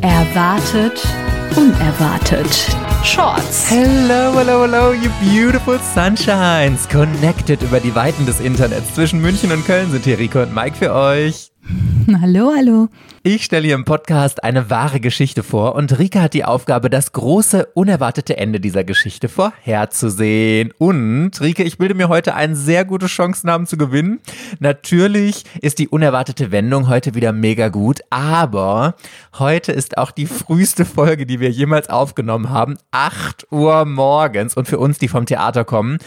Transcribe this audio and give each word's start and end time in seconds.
Erwartet, 0.00 1.02
unerwartet. 1.56 2.76
Shorts. 3.02 3.68
Hello, 3.68 4.32
hello, 4.32 4.62
hello, 4.62 4.92
you 4.92 5.10
beautiful 5.20 5.76
sunshines. 5.78 6.88
Connected 6.88 7.62
über 7.62 7.80
die 7.80 7.92
Weiten 7.94 8.24
des 8.24 8.38
Internets. 8.38 8.94
Zwischen 8.94 9.20
München 9.20 9.50
und 9.50 9.66
Köln 9.66 9.90
sind 9.90 10.04
hier 10.04 10.18
Rico 10.18 10.42
und 10.42 10.54
Mike 10.54 10.76
für 10.76 10.94
euch. 10.94 11.50
Hallo, 12.20 12.52
hallo. 12.56 12.88
Ich 13.30 13.44
stelle 13.44 13.66
hier 13.66 13.74
im 13.74 13.84
Podcast 13.84 14.42
eine 14.42 14.70
wahre 14.70 15.00
Geschichte 15.00 15.42
vor 15.42 15.74
und 15.74 15.98
Rika 15.98 16.22
hat 16.22 16.32
die 16.32 16.46
Aufgabe, 16.46 16.88
das 16.88 17.12
große, 17.12 17.66
unerwartete 17.74 18.38
Ende 18.38 18.58
dieser 18.58 18.84
Geschichte 18.84 19.28
vorherzusehen. 19.28 20.72
Und 20.78 21.38
Rika, 21.38 21.62
ich 21.62 21.76
bilde 21.76 21.94
mir 21.94 22.08
heute 22.08 22.34
eine 22.34 22.56
sehr 22.56 22.86
gute 22.86 23.04
Chancen 23.04 23.50
haben 23.50 23.66
zu 23.66 23.76
gewinnen. 23.76 24.20
Natürlich 24.60 25.44
ist 25.60 25.78
die 25.78 25.88
unerwartete 25.88 26.52
Wendung 26.52 26.88
heute 26.88 27.14
wieder 27.14 27.32
mega 27.32 27.68
gut, 27.68 28.00
aber 28.08 28.94
heute 29.38 29.72
ist 29.72 29.98
auch 29.98 30.10
die 30.10 30.24
früheste 30.24 30.86
Folge, 30.86 31.26
die 31.26 31.38
wir 31.38 31.50
jemals 31.50 31.90
aufgenommen 31.90 32.48
haben. 32.48 32.78
8 32.92 33.52
Uhr 33.52 33.84
morgens 33.84 34.56
und 34.56 34.68
für 34.68 34.78
uns, 34.78 34.96
die 34.96 35.08
vom 35.08 35.26
Theater 35.26 35.66
kommen, 35.66 35.98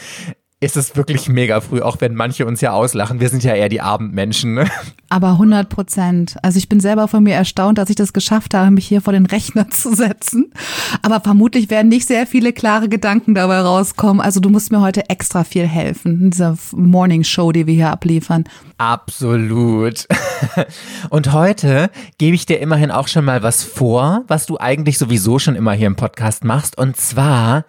ist 0.62 0.78
es 0.78 0.96
wirklich 0.96 1.28
mega 1.28 1.60
früh, 1.60 1.82
auch 1.82 1.98
wenn 2.02 2.14
manche 2.14 2.46
uns 2.46 2.62
ja 2.62 2.72
auslachen. 2.72 3.20
Wir 3.20 3.30
sind 3.30 3.44
ja 3.44 3.56
eher 3.56 3.68
die 3.68 3.82
Abendmenschen. 3.82 4.54
Ne? 4.54 4.70
Aber 5.10 5.32
100 5.32 5.68
Prozent. 5.68 6.36
Also 6.44 6.60
ich 6.60 6.70
bin 6.70 6.80
selber 6.80 7.08
von 7.08 7.24
mir 7.24 7.34
erstaunt, 7.34 7.80
dass 7.80 7.90
ich 7.90 7.96
das 7.96 8.14
geschafft 8.14 8.54
habe, 8.54 8.70
mich 8.70 8.88
hier 8.88 9.02
vor 9.02 9.12
den 9.12 9.26
Rechner 9.26 9.72
zu 9.72 9.96
setzen. 9.96 10.54
Aber 11.02 11.20
vermutlich 11.20 11.72
werden 11.72 11.90
nicht 11.90 12.08
sehr 12.08 12.28
viele 12.28 12.54
klare 12.54 12.90
Gedanken 12.90 13.34
dabei 13.34 13.60
rauskommen. 13.62 14.22
Also 14.22 14.40
du 14.40 14.50
musst 14.50 14.72
mir 14.72 14.82
heute 14.82 15.10
extra 15.10 15.44
viel 15.44 15.66
helfen 15.66 16.22
in 16.22 16.30
dieser 16.30 16.56
Morning 16.74 17.24
Show, 17.24 17.52
die 17.52 17.66
wir 17.66 17.74
hier 17.74 17.90
abliefern. 17.90 18.44
Absolut. 18.78 20.08
Und 21.10 21.34
heute 21.34 21.90
gebe 22.20 22.36
ich 22.36 22.46
dir 22.46 22.60
immerhin 22.60 22.92
auch 22.92 23.08
schon 23.08 23.26
mal 23.26 23.42
was 23.42 23.64
vor, 23.64 24.24
was 24.28 24.46
du 24.46 24.60
eigentlich 24.60 25.00
sowieso 25.00 25.40
schon 25.40 25.56
immer 25.56 25.74
hier 25.74 25.88
im 25.88 25.96
Podcast 25.96 26.44
machst. 26.44 26.78
Und 26.78 26.98
zwar 26.98 27.66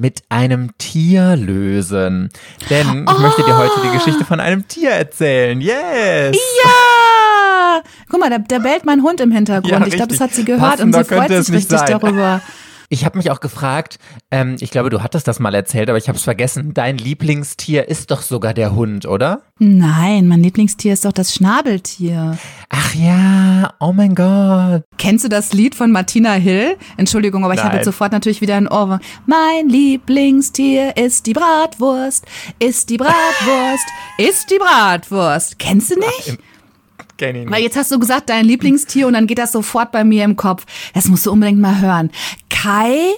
mit 0.00 0.22
einem 0.30 0.76
Tier 0.78 1.36
lösen. 1.36 2.30
Denn 2.70 3.04
ich 3.08 3.14
oh. 3.16 3.20
möchte 3.20 3.42
dir 3.44 3.56
heute 3.56 3.80
die 3.84 3.96
Geschichte 3.96 4.24
von 4.24 4.40
einem 4.40 4.66
Tier 4.66 4.90
erzählen. 4.90 5.60
Yes! 5.60 6.36
Ja! 6.64 7.82
Guck 8.08 8.20
mal, 8.20 8.30
da, 8.30 8.38
da 8.38 8.58
bellt 8.58 8.84
mein 8.84 9.02
Hund 9.02 9.20
im 9.20 9.30
Hintergrund. 9.30 9.70
Ja, 9.70 9.86
ich 9.86 9.94
glaube, 9.94 10.08
das 10.08 10.20
hat 10.20 10.32
sie 10.32 10.44
gehört 10.44 10.62
Passender 10.62 10.98
und 10.98 11.06
sie 11.06 11.14
freut 11.14 11.28
sich 11.28 11.54
richtig 11.54 11.78
sein. 11.78 11.98
darüber. 12.00 12.40
Ich 12.92 13.04
habe 13.04 13.18
mich 13.18 13.30
auch 13.30 13.38
gefragt, 13.38 14.00
ähm, 14.32 14.56
ich 14.58 14.72
glaube, 14.72 14.90
du 14.90 15.00
hattest 15.00 15.28
das 15.28 15.38
mal 15.38 15.54
erzählt, 15.54 15.88
aber 15.88 15.96
ich 15.96 16.08
habe 16.08 16.18
es 16.18 16.24
vergessen. 16.24 16.74
Dein 16.74 16.98
Lieblingstier 16.98 17.86
ist 17.88 18.10
doch 18.10 18.20
sogar 18.20 18.52
der 18.52 18.74
Hund, 18.74 19.06
oder? 19.06 19.42
Nein, 19.60 20.26
mein 20.26 20.42
Lieblingstier 20.42 20.92
ist 20.92 21.04
doch 21.04 21.12
das 21.12 21.32
Schnabeltier. 21.32 22.36
Ach 22.68 22.94
ja, 22.96 23.74
oh 23.78 23.92
mein 23.92 24.16
Gott. 24.16 24.82
Kennst 24.98 25.24
du 25.24 25.28
das 25.28 25.52
Lied 25.52 25.76
von 25.76 25.92
Martina 25.92 26.32
Hill? 26.32 26.76
Entschuldigung, 26.96 27.44
aber 27.44 27.54
ich 27.54 27.62
habe 27.62 27.76
jetzt 27.76 27.84
sofort 27.84 28.10
natürlich 28.10 28.40
wieder 28.40 28.56
ein 28.56 28.66
Ohr. 28.66 28.98
Mein 29.24 29.68
Lieblingstier 29.68 30.96
ist 30.96 31.26
die 31.26 31.32
Bratwurst, 31.32 32.26
ist 32.58 32.90
die 32.90 32.96
Bratwurst, 32.96 33.86
ist 34.18 34.50
die 34.50 34.58
Bratwurst. 34.58 35.60
Kennst 35.60 35.92
du 35.92 35.94
nicht? 36.00 36.40
Kenn 37.20 37.36
ihn 37.36 37.50
Weil 37.50 37.62
jetzt 37.62 37.76
hast 37.76 37.92
du 37.92 37.98
gesagt, 37.98 38.30
dein 38.30 38.46
Lieblingstier 38.46 39.06
und 39.06 39.12
dann 39.12 39.26
geht 39.26 39.36
das 39.36 39.52
sofort 39.52 39.92
bei 39.92 40.04
mir 40.04 40.24
im 40.24 40.36
Kopf. 40.36 40.64
Das 40.94 41.04
musst 41.04 41.26
du 41.26 41.32
unbedingt 41.32 41.60
mal 41.60 41.78
hören. 41.78 42.10
Kai 42.48 43.12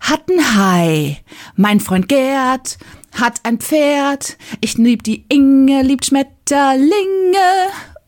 hat 0.00 0.28
ein 0.28 0.56
Hai. 0.56 1.18
Mein 1.54 1.78
Freund 1.78 2.08
Gerd 2.08 2.78
hat 3.12 3.38
ein 3.44 3.58
Pferd. 3.58 4.38
Ich 4.60 4.76
lieb 4.76 5.04
die 5.04 5.24
Inge, 5.28 5.82
liebt 5.82 6.04
Schmetterlinge. 6.04 6.88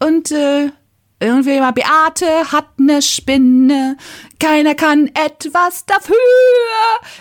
Und 0.00 0.32
äh, 0.32 0.70
irgendwie 1.20 1.60
mal 1.60 1.70
Beate 1.70 2.50
hat 2.50 2.80
ne 2.80 3.00
Spinne. 3.00 3.96
Keiner 4.40 4.74
kann 4.74 5.12
etwas 5.14 5.86
dafür. 5.86 6.16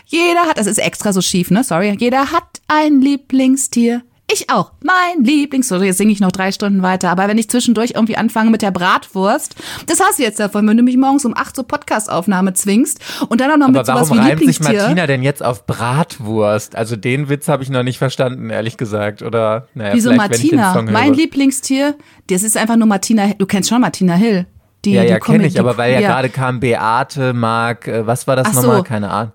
Jeder 0.08 0.48
hat, 0.48 0.58
das 0.58 0.66
ist 0.66 0.80
extra 0.80 1.14
so 1.14 1.22
schief, 1.22 1.52
ne? 1.52 1.64
Sorry. 1.64 1.96
Jeder 2.00 2.32
hat 2.32 2.60
ein 2.68 3.02
Lieblingstier. 3.02 4.02
Ich 4.32 4.50
auch. 4.50 4.72
Mein 4.82 5.24
Lieblings. 5.24 5.68
So, 5.68 5.82
jetzt 5.82 5.98
singe 5.98 6.12
ich 6.12 6.20
noch 6.20 6.32
drei 6.32 6.52
Stunden 6.52 6.82
weiter. 6.82 7.12
Aber 7.12 7.28
wenn 7.28 7.38
ich 7.38 7.48
zwischendurch 7.48 7.92
irgendwie 7.92 8.18
anfange 8.18 8.50
mit 8.50 8.64
der 8.64 8.72
Bratwurst, 8.72 9.56
das 9.86 10.00
hast 10.00 10.18
du 10.18 10.24
jetzt 10.24 10.40
davon, 10.40 10.68
wenn 10.68 10.78
du 10.78 10.84
mich 10.84 10.98
morgens 10.98 11.26
um 11.26 11.38
acht 11.38 11.56
zur 11.56 11.68
Podcastaufnahme 11.68 12.54
zwingst 12.54 13.00
und 13.30 13.40
dann 13.40 13.52
auch 13.52 13.58
noch 13.58 13.68
Aber 13.68 13.80
mit 13.80 13.86
sowas 13.86 14.10
warum 14.10 14.26
wie 14.26 14.30
reimt 14.30 14.44
sich 14.44 14.60
Martina 14.60 15.06
denn 15.06 15.22
jetzt 15.22 15.44
auf 15.44 15.68
Bratwurst? 15.68 16.76
Also 16.76 16.96
den 16.96 17.30
Witz 17.30 17.48
habe 17.48 17.62
ich 17.62 17.70
noch 17.70 17.84
nicht 17.84 18.00
verstanden, 18.00 18.50
ehrlich 18.50 18.78
gesagt. 18.78 19.22
Oder 19.22 19.68
naja, 19.76 19.94
Wieso 19.94 20.12
Martina? 20.14 20.82
Mein 20.82 21.14
Lieblingstier, 21.14 21.96
das 22.28 22.42
ist 22.42 22.58
einfach 22.58 22.78
nur 22.78 22.88
Martina. 22.88 23.34
Du 23.38 23.46
kennst 23.46 23.70
schon 23.70 23.82
Martina 23.82 24.16
Hill. 24.16 24.48
Die, 24.86 24.92
ja, 24.92 25.04
ja, 25.04 25.20
kenne 25.20 25.48
ich, 25.48 25.60
aber 25.60 25.78
weil 25.78 25.94
ja, 25.94 26.00
ja. 26.00 26.10
gerade 26.10 26.30
kam 26.30 26.60
Beate, 26.60 27.34
Marc, 27.34 27.88
äh, 27.88 28.06
was 28.06 28.28
war 28.28 28.36
das 28.36 28.50
Ach 28.50 28.54
nochmal? 28.54 28.78
So. 28.78 28.84
Keine 28.84 29.10
Ahnung. 29.10 29.32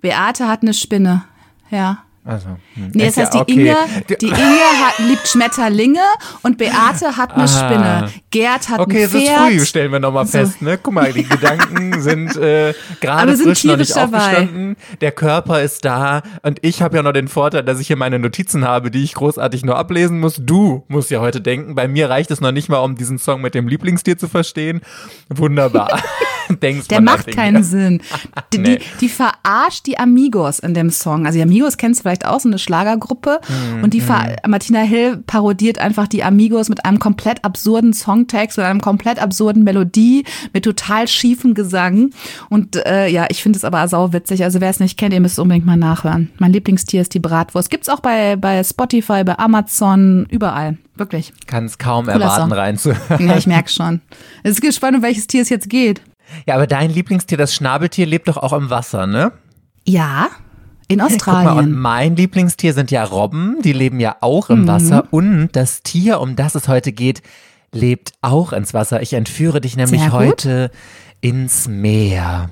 Beate 0.00 0.48
hat 0.48 0.62
eine 0.62 0.74
Spinne, 0.74 1.24
ja. 1.70 1.98
Also, 2.26 2.48
hm. 2.72 2.90
Nee, 2.94 3.04
das 3.04 3.18
heißt, 3.18 3.34
ja, 3.34 3.44
die, 3.44 3.52
okay. 3.52 3.68
Inge, 3.68 3.76
die 4.18 4.26
Inge 4.28 4.38
hat, 4.38 4.98
liebt 5.06 5.28
Schmetterlinge 5.28 6.00
und 6.42 6.56
Beate 6.56 7.18
hat 7.18 7.34
eine 7.34 7.42
Aha. 7.42 7.46
Spinne. 7.46 8.10
Gerd 8.30 8.70
hat 8.70 8.80
okay, 8.80 9.04
ein 9.04 9.10
Pferd. 9.10 9.22
Okay, 9.24 9.54
ist 9.54 9.58
früh, 9.58 9.66
stellen 9.66 9.92
wir 9.92 10.00
nochmal 10.00 10.24
so. 10.24 10.38
fest. 10.38 10.62
Ne? 10.62 10.78
Guck 10.82 10.94
mal, 10.94 11.12
die 11.12 11.24
Gedanken 11.24 12.00
sind 12.00 12.34
äh, 12.36 12.72
gerade 13.02 13.36
frisch 13.36 13.64
noch 13.64 13.76
nicht 13.76 13.94
dabei. 13.94 14.18
aufgestanden. 14.18 14.76
Der 15.02 15.12
Körper 15.12 15.60
ist 15.60 15.84
da 15.84 16.22
und 16.42 16.60
ich 16.62 16.80
habe 16.80 16.96
ja 16.96 17.02
noch 17.02 17.12
den 17.12 17.28
Vorteil, 17.28 17.62
dass 17.62 17.78
ich 17.78 17.88
hier 17.88 17.96
meine 17.96 18.18
Notizen 18.18 18.64
habe, 18.64 18.90
die 18.90 19.04
ich 19.04 19.12
großartig 19.12 19.62
nur 19.62 19.76
ablesen 19.76 20.18
muss. 20.18 20.36
Du 20.40 20.82
musst 20.88 21.10
ja 21.10 21.20
heute 21.20 21.42
denken, 21.42 21.74
bei 21.74 21.88
mir 21.88 22.08
reicht 22.08 22.30
es 22.30 22.40
noch 22.40 22.52
nicht 22.52 22.70
mal, 22.70 22.78
um 22.78 22.96
diesen 22.96 23.18
Song 23.18 23.42
mit 23.42 23.54
dem 23.54 23.68
Lieblingstier 23.68 24.16
zu 24.16 24.28
verstehen. 24.28 24.80
Wunderbar. 25.28 26.02
Denkst 26.62 26.88
Der 26.88 27.00
macht 27.00 27.28
keinen 27.28 27.62
Sinn. 27.62 28.00
Die, 28.52 28.58
nee. 28.58 28.76
die, 28.76 28.84
die, 29.00 29.08
verarscht 29.08 29.86
die 29.86 29.98
Amigos 29.98 30.58
in 30.58 30.74
dem 30.74 30.90
Song. 30.90 31.26
Also 31.26 31.38
die 31.38 31.42
Amigos 31.42 31.76
kennst 31.76 32.00
du 32.00 32.02
vielleicht 32.02 32.24
auch, 32.26 32.38
so 32.38 32.48
eine 32.48 32.58
Schlagergruppe. 32.58 33.40
Mm, 33.48 33.82
und 33.82 33.94
die 33.94 34.00
mm. 34.00 34.48
Martina 34.48 34.80
Hill 34.80 35.16
parodiert 35.26 35.78
einfach 35.78 36.06
die 36.06 36.22
Amigos 36.22 36.68
mit 36.68 36.84
einem 36.84 36.98
komplett 36.98 37.44
absurden 37.44 37.92
Songtext, 37.92 38.58
mit 38.58 38.66
einem 38.66 38.80
komplett 38.80 39.20
absurden 39.20 39.64
Melodie, 39.64 40.24
mit 40.52 40.64
total 40.64 41.08
schiefem 41.08 41.54
Gesang. 41.54 42.10
Und 42.48 42.76
äh, 42.86 43.08
ja, 43.08 43.26
ich 43.28 43.42
finde 43.42 43.56
es 43.56 43.64
aber 43.64 43.86
sau 43.88 44.12
witzig. 44.12 44.44
Also 44.44 44.60
wer 44.60 44.70
es 44.70 44.80
nicht 44.80 44.98
kennt, 44.98 45.14
ihr 45.14 45.20
müsst 45.20 45.38
unbedingt 45.38 45.66
mal 45.66 45.76
nachhören. 45.76 46.30
Mein 46.38 46.52
Lieblingstier 46.52 47.00
ist 47.00 47.14
die 47.14 47.20
Bratwurst. 47.20 47.70
Gibt's 47.70 47.88
auch 47.88 48.00
bei, 48.00 48.36
bei 48.36 48.62
Spotify, 48.62 49.24
bei 49.24 49.38
Amazon, 49.38 50.26
überall. 50.30 50.78
Wirklich. 50.96 51.32
Kann 51.46 51.64
es 51.64 51.78
kaum 51.78 52.06
Cooler 52.06 52.20
erwarten, 52.20 52.52
reinzuhören. 52.52 53.26
Ja, 53.26 53.36
ich 53.36 53.46
merke 53.46 53.68
schon. 53.68 54.00
Es 54.42 54.52
ist 54.52 54.60
gespannt, 54.60 54.96
um 54.96 55.02
welches 55.02 55.26
Tier 55.26 55.42
es 55.42 55.48
jetzt 55.48 55.68
geht. 55.68 56.00
Ja, 56.46 56.54
aber 56.54 56.66
dein 56.66 56.90
Lieblingstier, 56.90 57.38
das 57.38 57.54
Schnabeltier, 57.54 58.06
lebt 58.06 58.28
doch 58.28 58.36
auch 58.36 58.52
im 58.52 58.70
Wasser, 58.70 59.06
ne? 59.06 59.32
Ja, 59.86 60.28
in 60.88 61.00
Australien. 61.00 61.46
Guck 61.46 61.54
mal, 61.56 61.64
und 61.64 61.72
mein 61.72 62.16
Lieblingstier 62.16 62.72
sind 62.74 62.90
ja 62.90 63.04
Robben, 63.04 63.62
die 63.62 63.72
leben 63.72 64.00
ja 64.00 64.16
auch 64.20 64.50
im 64.50 64.62
mhm. 64.62 64.68
Wasser. 64.68 65.04
Und 65.10 65.50
das 65.52 65.82
Tier, 65.82 66.20
um 66.20 66.36
das 66.36 66.54
es 66.54 66.68
heute 66.68 66.92
geht, 66.92 67.22
lebt 67.72 68.12
auch 68.20 68.52
ins 68.52 68.74
Wasser. 68.74 69.02
Ich 69.02 69.12
entführe 69.14 69.60
dich 69.60 69.76
nämlich 69.76 70.10
heute 70.12 70.70
ins 71.20 71.68
Meer. 71.68 72.50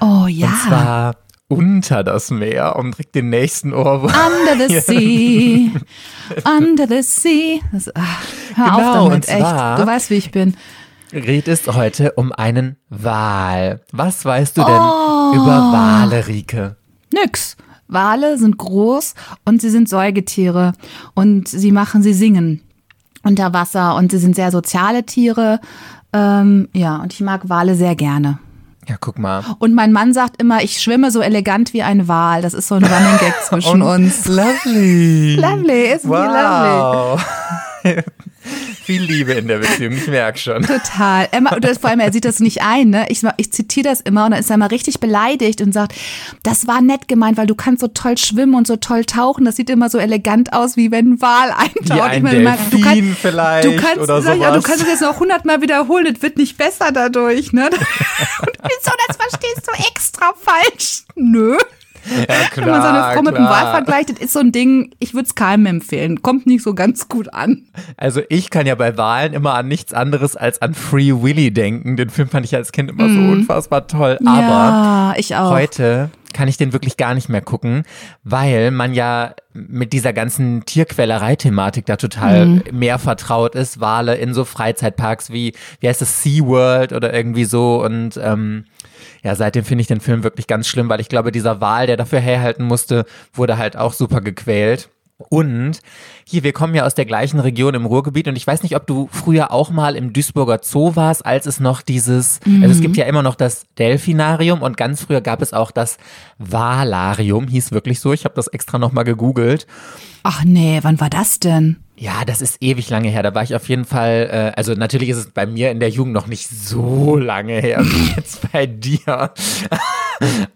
Oh 0.00 0.26
ja. 0.28 0.46
Und 0.46 0.56
zwar 0.68 1.16
unter 1.48 2.02
das 2.02 2.30
Meer 2.30 2.76
und 2.76 2.92
direkt 2.92 3.14
den 3.14 3.30
nächsten 3.30 3.72
Ohrwurm. 3.72 4.12
Under 4.12 4.68
the 4.68 4.80
sea, 4.80 5.70
under 6.58 6.88
the 6.88 7.02
sea. 7.02 7.60
Das, 7.72 7.90
ach, 7.94 8.22
hör 8.54 8.64
genau, 8.64 8.76
auf 8.76 9.08
damit, 9.08 9.28
echt. 9.28 9.40
Du 9.40 9.86
weißt, 9.86 10.10
wie 10.10 10.14
ich 10.14 10.30
bin 10.30 10.56
geht 11.10 11.48
es 11.48 11.66
heute 11.66 12.12
um 12.12 12.32
einen 12.32 12.76
Wal. 12.88 13.80
Was 13.92 14.24
weißt 14.24 14.56
du 14.56 14.64
denn 14.64 14.80
oh. 14.80 15.32
über 15.34 15.72
Wale, 15.72 16.26
Rike? 16.26 16.76
Nix. 17.12 17.56
Wale 17.88 18.38
sind 18.38 18.58
groß 18.58 19.14
und 19.44 19.60
sie 19.60 19.70
sind 19.70 19.88
Säugetiere 19.88 20.72
und 21.14 21.48
sie 21.48 21.70
machen, 21.70 22.02
sie 22.02 22.14
singen 22.14 22.62
unter 23.22 23.52
Wasser 23.52 23.94
und 23.94 24.10
sie 24.10 24.18
sind 24.18 24.34
sehr 24.34 24.50
soziale 24.50 25.04
Tiere. 25.04 25.60
Ähm, 26.12 26.68
ja, 26.72 26.96
und 26.96 27.12
ich 27.12 27.20
mag 27.20 27.48
Wale 27.48 27.74
sehr 27.74 27.94
gerne. 27.94 28.38
Ja, 28.88 28.96
guck 29.00 29.18
mal. 29.18 29.42
Und 29.58 29.74
mein 29.74 29.92
Mann 29.92 30.14
sagt 30.14 30.40
immer, 30.40 30.62
ich 30.62 30.80
schwimme 30.80 31.10
so 31.10 31.20
elegant 31.20 31.72
wie 31.72 31.82
ein 31.82 32.06
Wal. 32.06 32.40
Das 32.40 32.54
ist 32.54 32.68
so 32.68 32.76
ein 32.76 32.84
Running 32.84 33.18
Gag 33.18 33.34
zwischen 33.42 33.82
uns. 33.82 34.26
Lovely. 34.26 35.34
Lovely, 35.36 35.92
ist 35.92 36.08
wow. 36.08 37.20
lovely. 37.82 38.02
Viel 38.86 39.02
Liebe 39.02 39.32
in 39.32 39.48
der 39.48 39.58
Beziehung, 39.58 39.94
ich 39.94 40.06
merke 40.06 40.38
schon. 40.38 40.62
Total. 40.62 41.28
Er, 41.32 41.42
vor 41.74 41.90
allem, 41.90 41.98
er 41.98 42.12
sieht 42.12 42.24
das 42.24 42.38
nicht 42.38 42.62
ein. 42.62 42.90
Ne? 42.90 43.06
Ich, 43.08 43.20
ich 43.36 43.52
zitiere 43.52 43.88
das 43.88 44.00
immer 44.00 44.26
und 44.26 44.30
dann 44.30 44.38
ist 44.38 44.48
er 44.48 44.58
mal 44.58 44.68
richtig 44.68 45.00
beleidigt 45.00 45.60
und 45.60 45.72
sagt, 45.72 45.92
das 46.44 46.68
war 46.68 46.80
nett 46.80 47.08
gemeint, 47.08 47.36
weil 47.36 47.48
du 47.48 47.56
kannst 47.56 47.80
so 47.80 47.88
toll 47.88 48.16
schwimmen 48.16 48.54
und 48.54 48.68
so 48.68 48.76
toll 48.76 49.04
tauchen. 49.04 49.44
Das 49.44 49.56
sieht 49.56 49.70
immer 49.70 49.90
so 49.90 49.98
elegant 49.98 50.52
aus, 50.52 50.76
wie 50.76 50.92
wenn 50.92 51.14
ein 51.14 51.20
Wal 51.20 51.50
eintaucht. 51.50 51.98
Wie 51.98 52.00
ein 52.00 52.16
ich 52.18 52.22
meine, 52.22 52.58
du 52.70 52.80
kannst, 52.80 53.18
vielleicht 53.18 53.64
du 53.66 53.76
kannst, 53.76 53.98
oder 53.98 54.22
sowas. 54.22 54.38
Ja, 54.40 54.52
du 54.52 54.62
kannst 54.62 54.82
es 54.82 54.88
jetzt 54.88 55.02
noch 55.02 55.18
hundertmal 55.18 55.60
wiederholen, 55.60 56.06
es 56.14 56.22
wird 56.22 56.38
nicht 56.38 56.56
besser 56.56 56.92
dadurch. 56.92 57.52
Ne? 57.52 57.64
und 57.70 58.58
wieso, 58.62 58.92
das 59.08 59.16
verstehst 59.16 59.66
du 59.66 59.72
extra 59.88 60.32
falsch? 60.40 61.02
Nö. 61.16 61.56
Ja, 62.28 62.34
klar, 62.50 62.56
Wenn 62.66 62.72
man 62.72 62.82
so 62.82 62.88
eine 62.88 63.14
Frau 63.14 63.22
mit 63.22 63.34
einem 63.36 63.46
klar. 63.46 63.64
Wal 63.64 63.72
vergleicht, 63.72 64.10
das 64.10 64.18
ist 64.18 64.32
so 64.32 64.38
ein 64.40 64.52
Ding, 64.52 64.94
ich 64.98 65.14
würde 65.14 65.26
es 65.26 65.34
keinem 65.34 65.66
empfehlen. 65.66 66.22
Kommt 66.22 66.46
nicht 66.46 66.62
so 66.62 66.74
ganz 66.74 67.08
gut 67.08 67.32
an. 67.34 67.62
Also 67.96 68.20
ich 68.28 68.50
kann 68.50 68.66
ja 68.66 68.74
bei 68.74 68.96
Wahlen 68.96 69.32
immer 69.32 69.54
an 69.54 69.68
nichts 69.68 69.92
anderes 69.92 70.36
als 70.36 70.60
an 70.62 70.74
Free 70.74 71.12
Willy 71.12 71.50
denken. 71.52 71.96
Den 71.96 72.10
Film 72.10 72.28
fand 72.28 72.44
ich 72.46 72.54
als 72.54 72.72
Kind 72.72 72.90
immer 72.90 73.08
so 73.08 73.18
unfassbar 73.18 73.86
toll. 73.86 74.18
Aber 74.24 74.40
ja, 74.40 75.14
ich 75.16 75.34
auch. 75.36 75.50
heute 75.50 76.10
kann 76.32 76.48
ich 76.48 76.58
den 76.58 76.74
wirklich 76.74 76.98
gar 76.98 77.14
nicht 77.14 77.30
mehr 77.30 77.40
gucken, 77.40 77.84
weil 78.22 78.70
man 78.70 78.92
ja 78.92 79.34
mit 79.54 79.94
dieser 79.94 80.12
ganzen 80.12 80.66
Tierquälerei-Thematik 80.66 81.86
da 81.86 81.96
total 81.96 82.46
Mhm. 82.46 82.62
mehr 82.72 82.98
vertraut 82.98 83.54
ist. 83.54 83.80
Wale 83.80 84.16
in 84.16 84.34
so 84.34 84.44
Freizeitparks 84.44 85.30
wie, 85.30 85.54
wie 85.80 85.88
heißt 85.88 86.02
es, 86.02 86.22
SeaWorld 86.22 86.92
oder 86.92 87.14
irgendwie 87.14 87.44
so 87.44 87.82
und 87.82 88.20
ähm, 88.22 88.64
ja, 89.22 89.34
seitdem 89.34 89.64
finde 89.64 89.82
ich 89.82 89.88
den 89.88 90.00
Film 90.00 90.22
wirklich 90.22 90.46
ganz 90.46 90.68
schlimm, 90.68 90.88
weil 90.88 91.00
ich 91.00 91.08
glaube, 91.08 91.32
dieser 91.32 91.60
Wal, 91.60 91.86
der 91.86 91.96
dafür 91.96 92.20
herhalten 92.20 92.64
musste, 92.64 93.06
wurde 93.32 93.58
halt 93.58 93.76
auch 93.76 93.92
super 93.92 94.20
gequält. 94.20 94.88
Und 95.18 95.80
hier, 96.26 96.42
wir 96.42 96.52
kommen 96.52 96.74
ja 96.74 96.84
aus 96.84 96.94
der 96.94 97.06
gleichen 97.06 97.40
Region 97.40 97.74
im 97.74 97.86
Ruhrgebiet 97.86 98.28
und 98.28 98.36
ich 98.36 98.46
weiß 98.46 98.62
nicht, 98.62 98.76
ob 98.76 98.86
du 98.86 99.08
früher 99.10 99.50
auch 99.50 99.70
mal 99.70 99.96
im 99.96 100.12
Duisburger 100.12 100.60
Zoo 100.62 100.94
warst, 100.94 101.24
als 101.24 101.46
es 101.46 101.58
noch 101.58 101.80
dieses, 101.80 102.40
also 102.44 102.74
es 102.74 102.82
gibt 102.82 102.98
ja 102.98 103.06
immer 103.06 103.22
noch 103.22 103.34
das 103.34 103.64
Delfinarium 103.78 104.60
und 104.60 104.76
ganz 104.76 105.00
früher 105.00 105.22
gab 105.22 105.40
es 105.40 105.54
auch 105.54 105.70
das 105.70 105.96
Walarium, 106.38 107.48
hieß 107.48 107.72
wirklich 107.72 108.00
so. 108.00 108.12
Ich 108.12 108.26
habe 108.26 108.34
das 108.34 108.48
extra 108.48 108.78
nochmal 108.78 109.04
gegoogelt. 109.04 109.66
Ach 110.22 110.44
nee, 110.44 110.80
wann 110.82 111.00
war 111.00 111.08
das 111.08 111.40
denn? 111.40 111.76
Ja, 111.98 112.24
das 112.26 112.42
ist 112.42 112.58
ewig 112.62 112.90
lange 112.90 113.08
her. 113.08 113.22
Da 113.22 113.34
war 113.34 113.42
ich 113.42 113.54
auf 113.54 113.68
jeden 113.68 113.84
Fall, 113.86 114.28
äh, 114.30 114.58
also 114.58 114.74
natürlich 114.74 115.08
ist 115.08 115.16
es 115.16 115.30
bei 115.30 115.46
mir 115.46 115.70
in 115.70 115.80
der 115.80 115.88
Jugend 115.88 116.12
noch 116.12 116.26
nicht 116.26 116.48
so 116.48 117.16
lange 117.16 117.54
her 117.60 117.80
wie 117.84 118.12
jetzt 118.16 118.52
bei 118.52 118.66
dir. 118.66 119.32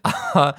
aber 0.03 0.55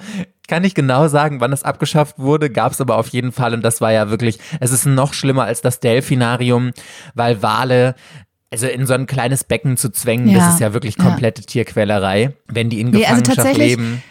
kann 0.48 0.64
ich 0.64 0.74
genau 0.74 1.08
sagen, 1.08 1.40
wann 1.40 1.52
es 1.52 1.62
abgeschafft 1.62 2.18
wurde, 2.18 2.50
gab 2.50 2.72
es 2.72 2.80
aber 2.80 2.96
auf 2.98 3.08
jeden 3.08 3.32
Fall 3.32 3.54
und 3.54 3.62
das 3.62 3.80
war 3.80 3.92
ja 3.92 4.10
wirklich, 4.10 4.38
es 4.60 4.72
ist 4.72 4.84
noch 4.86 5.14
schlimmer 5.14 5.44
als 5.44 5.60
das 5.62 5.80
Delfinarium, 5.80 6.72
weil 7.14 7.42
Wale 7.42 7.94
also 8.50 8.66
in 8.66 8.84
so 8.86 8.92
ein 8.92 9.06
kleines 9.06 9.44
Becken 9.44 9.78
zu 9.78 9.88
zwängen, 9.90 10.28
Ja, 10.28 10.38
das 10.40 10.54
ist 10.54 10.60
ja 10.60 10.74
wirklich 10.74 10.98
ja. 10.98 11.04
komplette 11.04 11.40
Tierquälerei, 11.42 12.34
wenn 12.48 12.68
die 12.68 12.80
in 12.80 12.90
Nee, 12.90 13.06
also 13.06 13.22
Gefangenschaft 13.22 13.36
tatsächlich- 13.36 13.68
leben. 13.78 14.02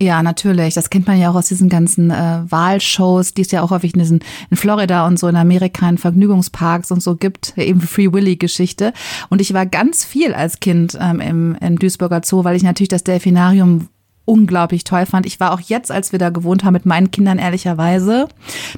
Ja, 0.00 0.22
natürlich. 0.22 0.72
Das 0.74 0.88
kennt 0.88 1.06
man 1.06 1.18
ja 1.18 1.30
auch 1.30 1.34
aus 1.34 1.48
diesen 1.48 1.68
ganzen 1.68 2.10
äh, 2.10 2.40
Wahlshows, 2.48 3.34
die 3.34 3.42
es 3.42 3.50
ja 3.50 3.62
auch 3.62 3.70
häufig 3.70 3.92
in, 3.92 4.00
diesen, 4.00 4.20
in 4.50 4.56
Florida 4.56 5.06
und 5.06 5.18
so 5.18 5.28
in 5.28 5.36
Amerika 5.36 5.86
in 5.88 5.98
Vergnügungsparks 5.98 6.90
und 6.90 7.02
so 7.02 7.16
gibt, 7.16 7.56
eben 7.58 7.82
Free 7.82 8.10
Willy-Geschichte. 8.10 8.94
Und 9.28 9.42
ich 9.42 9.52
war 9.52 9.66
ganz 9.66 10.04
viel 10.04 10.32
als 10.32 10.60
Kind 10.60 10.96
ähm, 10.98 11.20
im, 11.20 11.56
im 11.60 11.78
Duisburger 11.78 12.22
Zoo, 12.24 12.44
weil 12.44 12.56
ich 12.56 12.62
natürlich 12.62 12.88
das 12.88 13.04
Delfinarium 13.04 13.88
unglaublich 14.26 14.84
toll 14.84 15.06
fand. 15.06 15.24
Ich 15.24 15.40
war 15.40 15.52
auch 15.52 15.60
jetzt, 15.60 15.90
als 15.90 16.12
wir 16.12 16.18
da 16.18 16.28
gewohnt 16.30 16.64
haben, 16.64 16.74
mit 16.74 16.84
meinen 16.84 17.10
Kindern 17.10 17.38
ehrlicherweise 17.38 18.28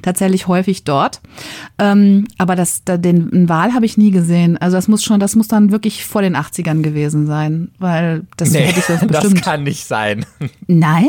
tatsächlich 0.03 0.47
häufig 0.47 0.85
dort. 0.85 1.21
Ähm, 1.79 2.27
aber 2.39 2.55
das, 2.55 2.85
da, 2.85 2.97
den 2.97 3.49
Wal 3.49 3.75
habe 3.75 3.85
ich 3.87 3.97
nie 3.99 4.13
gesehen. 4.13 4.57
Also 4.59 4.77
das 4.77 4.87
muss 4.87 5.03
schon, 5.03 5.19
das 5.19 5.35
muss 5.35 5.49
dann 5.49 5.73
wirklich 5.73 6.05
vor 6.05 6.23
den 6.23 6.37
80ern 6.37 6.83
gewesen 6.83 7.27
sein, 7.27 7.71
weil 7.81 8.23
das 8.37 8.53
Nee, 8.53 8.61
hätte 8.61 8.79
ich 8.79 8.85
sonst 8.85 9.01
das 9.11 9.23
bestimmt. 9.25 9.43
kann 9.43 9.63
nicht 9.65 9.85
sein. 9.87 10.25
Nein? 10.69 11.09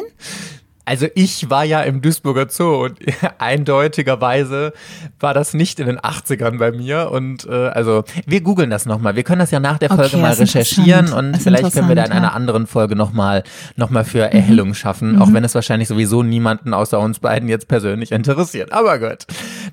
Also 0.90 1.06
ich 1.14 1.52
war 1.52 1.66
ja 1.66 1.82
im 1.82 2.02
Duisburger 2.02 2.48
Zoo 2.50 2.86
und 2.86 2.98
eindeutigerweise 3.38 4.74
war 5.20 5.36
das 5.36 5.54
nicht 5.54 5.80
in 5.80 5.86
den 5.86 6.00
80ern 6.00 6.58
bei 6.58 6.72
mir. 6.72 7.12
Und 7.12 7.46
äh, 7.46 7.68
also 7.68 8.06
wir 8.26 8.42
googeln 8.42 8.72
das 8.72 8.88
nochmal. 8.88 9.16
Wir 9.16 9.22
können 9.22 9.38
das 9.38 9.52
ja 9.52 9.60
nach 9.60 9.78
der 9.78 9.90
Folge 9.90 10.06
Okay, 10.06 10.18
mal 10.18 10.34
recherchieren 10.34 11.14
und 11.14 11.38
vielleicht 11.38 11.74
können 11.74 11.90
wir 11.90 11.96
da 11.96 12.06
in 12.06 12.12
einer 12.12 12.34
anderen 12.34 12.66
Folge 12.66 12.96
nochmal 12.96 13.44
noch 13.76 13.92
mal 13.92 14.04
für 14.04 14.34
Erhellung 14.34 14.74
schaffen, 14.74 15.22
auch 15.22 15.32
wenn 15.32 15.44
es 15.44 15.54
wahrscheinlich 15.54 15.88
sowieso 15.88 16.24
niemanden 16.24 16.74
außer 16.74 17.00
uns 17.00 17.20
beiden 17.20 17.50
jetzt 17.50 17.68
persönlich 17.68 18.12
interessiert. 18.12 18.74
Aber 18.74 18.98
gut, 18.98 19.28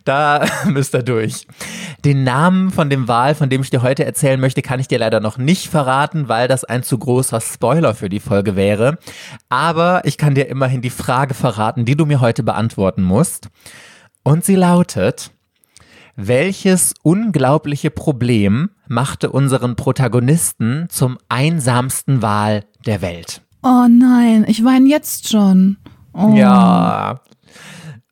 da 0.04 0.44
müsst 0.66 0.94
ihr 0.94 1.02
durch. 1.02 1.46
Den 2.04 2.24
Namen 2.24 2.70
von 2.70 2.90
dem 2.90 3.08
Wal, 3.08 3.34
von 3.34 3.48
dem 3.48 3.62
ich 3.62 3.70
dir 3.70 3.80
heute 3.80 4.04
erzählen 4.04 4.38
möchte, 4.38 4.60
kann 4.60 4.80
ich 4.80 4.88
dir 4.88 4.98
leider 4.98 5.20
noch 5.20 5.38
nicht 5.38 5.68
verraten, 5.68 6.28
weil 6.28 6.46
das 6.46 6.64
ein 6.64 6.82
zu 6.82 6.98
großer 6.98 7.40
Spoiler 7.40 7.94
für 7.94 8.10
die 8.10 8.20
Folge 8.20 8.54
wäre. 8.54 8.98
Aber 9.48 10.02
ich 10.04 10.18
kann 10.18 10.34
dir 10.34 10.48
immerhin 10.48 10.82
die 10.82 10.90
Frage 10.90 11.05
verraten, 11.34 11.84
die 11.84 11.96
du 11.96 12.06
mir 12.06 12.20
heute 12.20 12.42
beantworten 12.42 13.02
musst. 13.02 13.48
Und 14.22 14.44
sie 14.44 14.56
lautet, 14.56 15.30
welches 16.16 16.94
unglaubliche 17.02 17.90
Problem 17.90 18.70
machte 18.88 19.30
unseren 19.30 19.76
Protagonisten 19.76 20.86
zum 20.88 21.18
einsamsten 21.28 22.22
Wal 22.22 22.64
der 22.86 23.02
Welt? 23.02 23.42
Oh 23.62 23.86
nein, 23.88 24.44
ich 24.48 24.64
weine 24.64 24.88
jetzt 24.88 25.28
schon. 25.28 25.76
Oh. 26.12 26.34
Ja. 26.34 27.20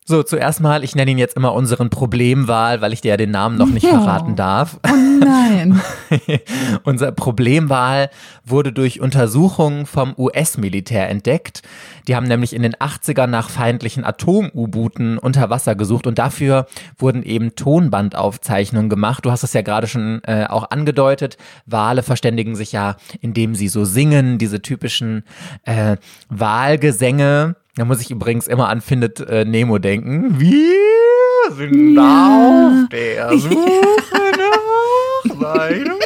So, 0.06 0.22
zuerst 0.22 0.60
mal, 0.60 0.84
ich 0.84 0.94
nenne 0.94 1.10
ihn 1.12 1.16
jetzt 1.16 1.34
immer 1.34 1.54
unseren 1.54 1.88
Problemwahl, 1.88 2.82
weil 2.82 2.92
ich 2.92 3.00
dir 3.00 3.08
ja 3.08 3.16
den 3.16 3.30
Namen 3.30 3.56
noch 3.56 3.68
nicht 3.70 3.84
Ja. 3.84 3.92
verraten 4.02 4.36
darf. 4.36 4.78
Oh 4.86 5.24
nein. 5.24 5.80
Unser 6.84 7.10
Problemwahl 7.10 8.10
wurde 8.44 8.70
durch 8.70 9.00
Untersuchungen 9.00 9.86
vom 9.86 10.12
US-Militär 10.18 11.08
entdeckt. 11.08 11.62
Die 12.06 12.14
haben 12.16 12.26
nämlich 12.26 12.52
in 12.52 12.60
den 12.60 12.74
80ern 12.74 13.28
nach 13.28 13.48
feindlichen 13.48 14.04
Atom-U-Booten 14.04 15.16
unter 15.16 15.48
Wasser 15.48 15.74
gesucht 15.74 16.06
und 16.06 16.18
dafür 16.18 16.66
wurden 16.98 17.22
eben 17.22 17.54
Tonbandaufzeichnungen 17.56 18.90
gemacht. 18.90 19.24
Du 19.24 19.30
hast 19.30 19.42
es 19.42 19.54
ja 19.54 19.62
gerade 19.62 19.86
schon 19.86 20.20
äh, 20.24 20.44
auch 20.50 20.70
angedeutet. 20.70 21.38
Wale 21.64 22.02
verständigen 22.02 22.56
sich 22.56 22.72
ja, 22.72 22.96
indem 23.22 23.54
sie 23.54 23.68
so 23.68 23.86
singen, 23.86 24.36
diese 24.36 24.60
typischen 24.60 25.24
äh, 25.64 25.96
Wahlgesänge. 26.28 27.56
Da 27.76 27.84
muss 27.84 28.00
ich 28.00 28.10
übrigens 28.10 28.46
immer 28.46 28.68
an 28.68 28.80
Findet 28.80 29.18
äh, 29.20 29.44
Nemo 29.44 29.78
denken. 29.78 30.38
Wir 30.38 31.52
sind 31.56 31.98
auf 31.98 32.88
der 32.90 33.36
Suche 33.38 34.32
nach 34.38 35.40
seinem 35.40 35.98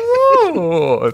Sohn. 0.55 1.13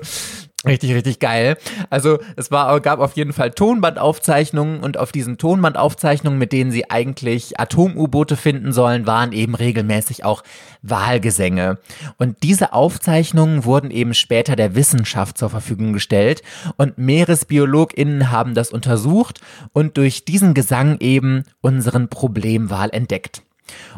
Richtig, 0.67 0.95
richtig 0.95 1.19
geil. 1.19 1.59
Also 1.91 2.19
es 2.37 2.51
war, 2.51 2.81
gab 2.81 2.99
auf 2.99 3.17
jeden 3.17 3.35
Fall 3.35 3.51
Tonbandaufzeichnungen 3.51 4.81
und 4.81 4.97
auf 4.97 5.13
diesen 5.13 5.37
Tonbandaufzeichnungen, 5.37 6.39
mit 6.39 6.53
denen 6.53 6.71
sie 6.71 6.91
eigentlich 6.91 7.61
Atom-U-Boote 7.61 8.37
finden 8.37 8.73
sollen, 8.73 9.07
waren 9.07 9.33
eben 9.33 9.55
regelmäßig 9.55 10.25
auch 10.25 10.43
Wahlgesänge. 10.83 11.79
Und 12.17 12.43
diese 12.43 12.73
Aufzeichnungen 12.73 13.65
wurden 13.65 13.91
eben 13.91 14.15
später 14.15 14.57
der 14.57 14.75
Wissenschaft 14.75 15.37
zur 15.37 15.51
Verfügung 15.51 15.93
gestellt 15.93 16.43
und 16.77 16.97
MeeresbiologInnen 16.97 18.31
haben 18.31 18.55
das 18.55 18.71
untersucht 18.71 19.41
und 19.73 19.99
durch 19.99 20.25
diesen 20.25 20.55
Gesang 20.55 20.97
eben 21.01 21.45
unseren 21.61 22.09
Problemwal 22.09 22.89
entdeckt. 22.91 23.43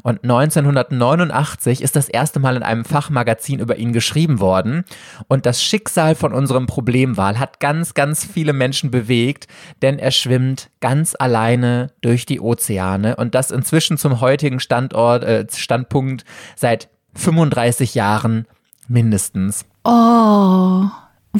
Und 0.02 0.22
1989 0.22 1.82
ist 1.82 1.96
das 1.96 2.08
erste 2.08 2.40
Mal 2.40 2.56
in 2.56 2.62
einem 2.62 2.84
Fachmagazin 2.84 3.58
über 3.60 3.76
ihn 3.76 3.92
geschrieben 3.92 4.40
worden. 4.40 4.84
Und 5.28 5.46
das 5.46 5.62
Schicksal 5.62 6.14
von 6.14 6.32
unserem 6.32 6.66
Problemwal 6.66 7.38
hat 7.38 7.60
ganz, 7.60 7.94
ganz 7.94 8.24
viele 8.24 8.52
Menschen 8.52 8.90
bewegt, 8.90 9.48
denn 9.82 9.98
er 9.98 10.10
schwimmt 10.10 10.70
ganz 10.80 11.16
alleine 11.18 11.92
durch 12.00 12.26
die 12.26 12.40
Ozeane 12.40 13.16
und 13.16 13.34
das 13.34 13.50
inzwischen 13.50 13.98
zum 13.98 14.20
heutigen 14.20 14.60
Standort, 14.60 15.24
äh, 15.24 15.46
Standpunkt 15.52 16.24
seit 16.54 16.88
35 17.14 17.94
Jahren 17.94 18.46
mindestens. 18.88 19.64
Oh. 19.84 20.88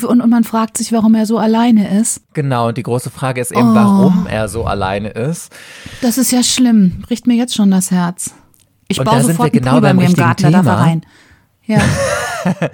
Und, 0.05 0.21
und 0.21 0.31
man 0.31 0.45
fragt 0.45 0.76
sich, 0.79 0.93
warum 0.93 1.15
er 1.15 1.26
so 1.26 1.38
alleine 1.38 1.99
ist. 2.00 2.21
Genau, 2.35 2.69
und 2.69 2.76
die 2.79 2.83
große 2.83 3.11
Frage 3.11 3.41
ist 3.41 3.53
eben, 3.53 3.75
warum 3.75 4.26
er 4.29 4.49
so 4.49 4.65
alleine 4.65 5.09
ist. 5.11 5.53
Das 6.03 6.19
ist 6.19 6.31
ja 6.33 6.43
schlimm. 6.43 7.03
Bricht 7.07 7.26
mir 7.26 7.35
jetzt 7.35 7.55
schon 7.55 7.71
das 7.71 7.91
Herz. 7.91 8.33
Ich 8.88 8.99
Und 8.99 9.05
baue 9.07 9.21
sind 9.21 9.33
sofort 9.33 9.53
einen 9.53 9.62
genau 9.62 9.81
beim 9.81 9.97
mir 9.97 10.07
im 10.07 10.15
Garten, 10.15 10.45
da 10.45 10.50
darf 10.50 10.67
er 10.67 10.73
Thema. 10.73 10.83
rein. 10.85 11.07
Ja. 11.67 11.81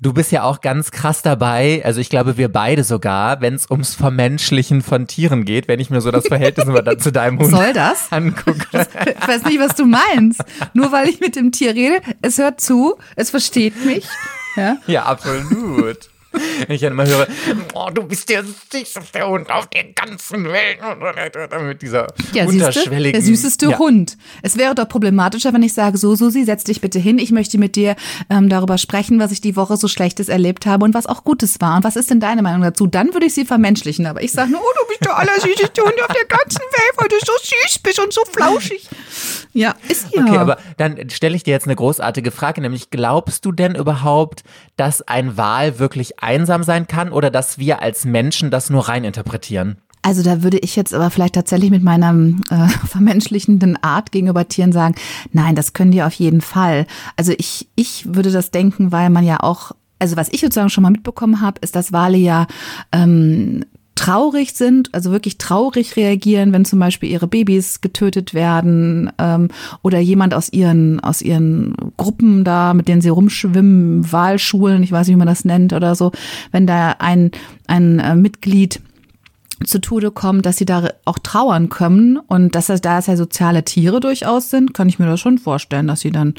Du 0.00 0.12
bist 0.12 0.30
ja 0.30 0.44
auch 0.44 0.60
ganz 0.60 0.92
krass 0.92 1.22
dabei, 1.22 1.82
also 1.84 2.00
ich 2.00 2.08
glaube, 2.08 2.36
wir 2.36 2.48
beide 2.52 2.84
sogar, 2.84 3.40
wenn 3.40 3.54
es 3.54 3.68
ums 3.68 3.96
Vermenschlichen 3.96 4.80
von 4.80 5.08
Tieren 5.08 5.44
geht, 5.44 5.66
wenn 5.66 5.80
ich 5.80 5.90
mir 5.90 6.00
so 6.00 6.12
das 6.12 6.28
Verhältnis 6.28 6.68
immer 6.68 6.82
dann 6.82 7.00
zu 7.00 7.10
deinem 7.10 7.40
Hund 7.40 7.50
Soll 7.50 7.72
das? 7.72 8.06
angucke. 8.12 8.64
Ich 8.72 9.28
weiß 9.28 9.42
nicht, 9.46 9.58
was 9.58 9.74
du 9.74 9.86
meinst. 9.86 10.40
Nur 10.72 10.92
weil 10.92 11.08
ich 11.08 11.18
mit 11.18 11.34
dem 11.34 11.50
Tier 11.50 11.74
rede, 11.74 12.00
es 12.22 12.38
hört 12.38 12.60
zu, 12.60 12.94
es 13.16 13.30
versteht 13.30 13.84
mich. 13.84 14.06
Ja. 14.54 14.76
Ja, 14.86 15.02
absolut. 15.06 16.08
Wenn 16.32 16.74
ich 16.74 16.80
dann 16.80 16.92
immer 16.92 17.06
höre, 17.06 17.26
oh, 17.74 17.88
du 17.92 18.02
bist 18.02 18.28
der 18.28 18.44
süßeste 18.44 19.26
Hund 19.26 19.50
auf 19.50 19.66
der 19.68 19.84
ganzen 19.92 20.44
Welt. 20.44 20.78
Mit 21.62 21.82
dieser 21.82 22.06
Ja, 22.32 22.44
unterschwelligen. 22.44 23.12
der 23.12 23.22
süßeste 23.22 23.70
ja. 23.70 23.78
Hund. 23.78 24.16
Es 24.42 24.56
wäre 24.56 24.74
doch 24.74 24.88
problematischer, 24.88 25.52
wenn 25.52 25.62
ich 25.62 25.72
sage, 25.72 25.96
so 25.96 26.14
Susi, 26.14 26.44
setz 26.44 26.64
dich 26.64 26.80
bitte 26.80 26.98
hin. 26.98 27.18
Ich 27.18 27.30
möchte 27.32 27.58
mit 27.58 27.76
dir 27.76 27.96
ähm, 28.28 28.48
darüber 28.48 28.76
sprechen, 28.78 29.18
was 29.20 29.32
ich 29.32 29.40
die 29.40 29.56
Woche 29.56 29.76
so 29.76 29.88
Schlechtes 29.88 30.28
erlebt 30.28 30.66
habe 30.66 30.84
und 30.84 30.94
was 30.94 31.06
auch 31.06 31.24
Gutes 31.24 31.60
war. 31.60 31.76
Und 31.76 31.84
was 31.84 31.96
ist 31.96 32.10
denn 32.10 32.20
deine 32.20 32.42
Meinung 32.42 32.62
dazu? 32.62 32.86
Dann 32.86 33.14
würde 33.14 33.26
ich 33.26 33.34
sie 33.34 33.44
vermenschlichen. 33.44 34.06
Aber 34.06 34.22
ich 34.22 34.32
sage 34.32 34.50
nur, 34.50 34.60
oh, 34.60 34.74
du 34.80 34.88
bist 34.88 35.04
der 35.04 35.16
allersüßeste 35.16 35.82
Hund 35.82 35.94
auf 36.02 36.14
der 36.14 36.26
ganzen 36.26 36.60
Welt, 36.60 36.92
weil 36.96 37.08
du 37.08 37.16
so 37.24 37.32
süß 37.42 37.78
bist 37.78 37.98
und 38.00 38.12
so 38.12 38.22
flauschig. 38.30 38.88
Ja, 39.52 39.74
ist 39.88 40.06
ja. 40.14 40.22
Okay, 40.22 40.36
aber 40.36 40.58
dann 40.76 41.08
stelle 41.10 41.34
ich 41.34 41.42
dir 41.42 41.52
jetzt 41.52 41.66
eine 41.66 41.74
großartige 41.76 42.30
Frage, 42.30 42.60
nämlich 42.60 42.90
glaubst 42.90 43.44
du 43.44 43.52
denn 43.52 43.74
überhaupt, 43.74 44.42
dass 44.76 45.02
ein 45.02 45.36
Wal 45.36 45.78
wirklich 45.78 46.18
einsam 46.28 46.62
sein 46.62 46.86
kann 46.86 47.10
oder 47.10 47.30
dass 47.30 47.58
wir 47.58 47.80
als 47.80 48.04
Menschen 48.04 48.50
das 48.50 48.68
nur 48.68 48.88
rein 48.88 49.04
interpretieren? 49.04 49.78
Also 50.02 50.22
da 50.22 50.42
würde 50.42 50.58
ich 50.58 50.76
jetzt 50.76 50.94
aber 50.94 51.10
vielleicht 51.10 51.34
tatsächlich 51.34 51.70
mit 51.70 51.82
meiner 51.82 52.14
äh, 52.50 52.68
vermenschlichenden 52.86 53.82
Art 53.82 54.12
gegenüber 54.12 54.46
Tieren 54.46 54.72
sagen, 54.72 54.94
nein, 55.32 55.54
das 55.54 55.72
können 55.72 55.90
die 55.90 56.02
auf 56.02 56.12
jeden 56.12 56.42
Fall. 56.42 56.86
Also 57.16 57.32
ich, 57.36 57.68
ich 57.74 58.14
würde 58.14 58.30
das 58.30 58.50
denken, 58.50 58.92
weil 58.92 59.10
man 59.10 59.24
ja 59.24 59.40
auch, 59.40 59.72
also 59.98 60.16
was 60.16 60.28
ich 60.28 60.40
sozusagen 60.40 60.70
schon 60.70 60.82
mal 60.82 60.90
mitbekommen 60.90 61.40
habe, 61.40 61.58
ist, 61.62 61.74
dass 61.74 61.92
Wale 61.92 62.18
ja 62.18 62.46
ähm, 62.92 63.64
traurig 64.08 64.54
sind, 64.54 64.94
also 64.94 65.12
wirklich 65.12 65.36
traurig 65.36 65.96
reagieren, 65.96 66.52
wenn 66.52 66.64
zum 66.64 66.78
Beispiel 66.78 67.10
ihre 67.10 67.26
Babys 67.26 67.82
getötet 67.82 68.32
werden 68.32 69.12
ähm, 69.18 69.48
oder 69.82 69.98
jemand 69.98 70.32
aus 70.32 70.50
ihren 70.50 70.98
aus 71.00 71.20
ihren 71.20 71.74
Gruppen 71.98 72.42
da, 72.42 72.72
mit 72.72 72.88
denen 72.88 73.02
sie 73.02 73.10
rumschwimmen, 73.10 74.10
Wahlschulen, 74.10 74.82
ich 74.82 74.92
weiß 74.92 75.06
nicht, 75.06 75.14
wie 75.14 75.18
man 75.18 75.26
das 75.26 75.44
nennt 75.44 75.74
oder 75.74 75.94
so, 75.94 76.12
wenn 76.52 76.66
da 76.66 76.96
ein 77.00 77.32
ein 77.66 77.98
äh, 77.98 78.14
Mitglied 78.14 78.80
zu 79.62 79.78
Tode 79.78 80.10
kommt, 80.10 80.46
dass 80.46 80.56
sie 80.56 80.64
da 80.64 80.88
auch 81.04 81.18
trauern 81.18 81.68
können 81.68 82.16
und 82.16 82.54
dass 82.54 82.68
das, 82.68 82.80
da 82.80 82.98
es 82.98 83.08
ja 83.08 83.16
soziale 83.16 83.64
Tiere 83.64 84.00
durchaus 84.00 84.48
sind, 84.48 84.72
kann 84.72 84.88
ich 84.88 84.98
mir 84.98 85.06
das 85.06 85.20
schon 85.20 85.36
vorstellen, 85.36 85.88
dass 85.88 86.00
sie 86.00 86.12
dann, 86.12 86.34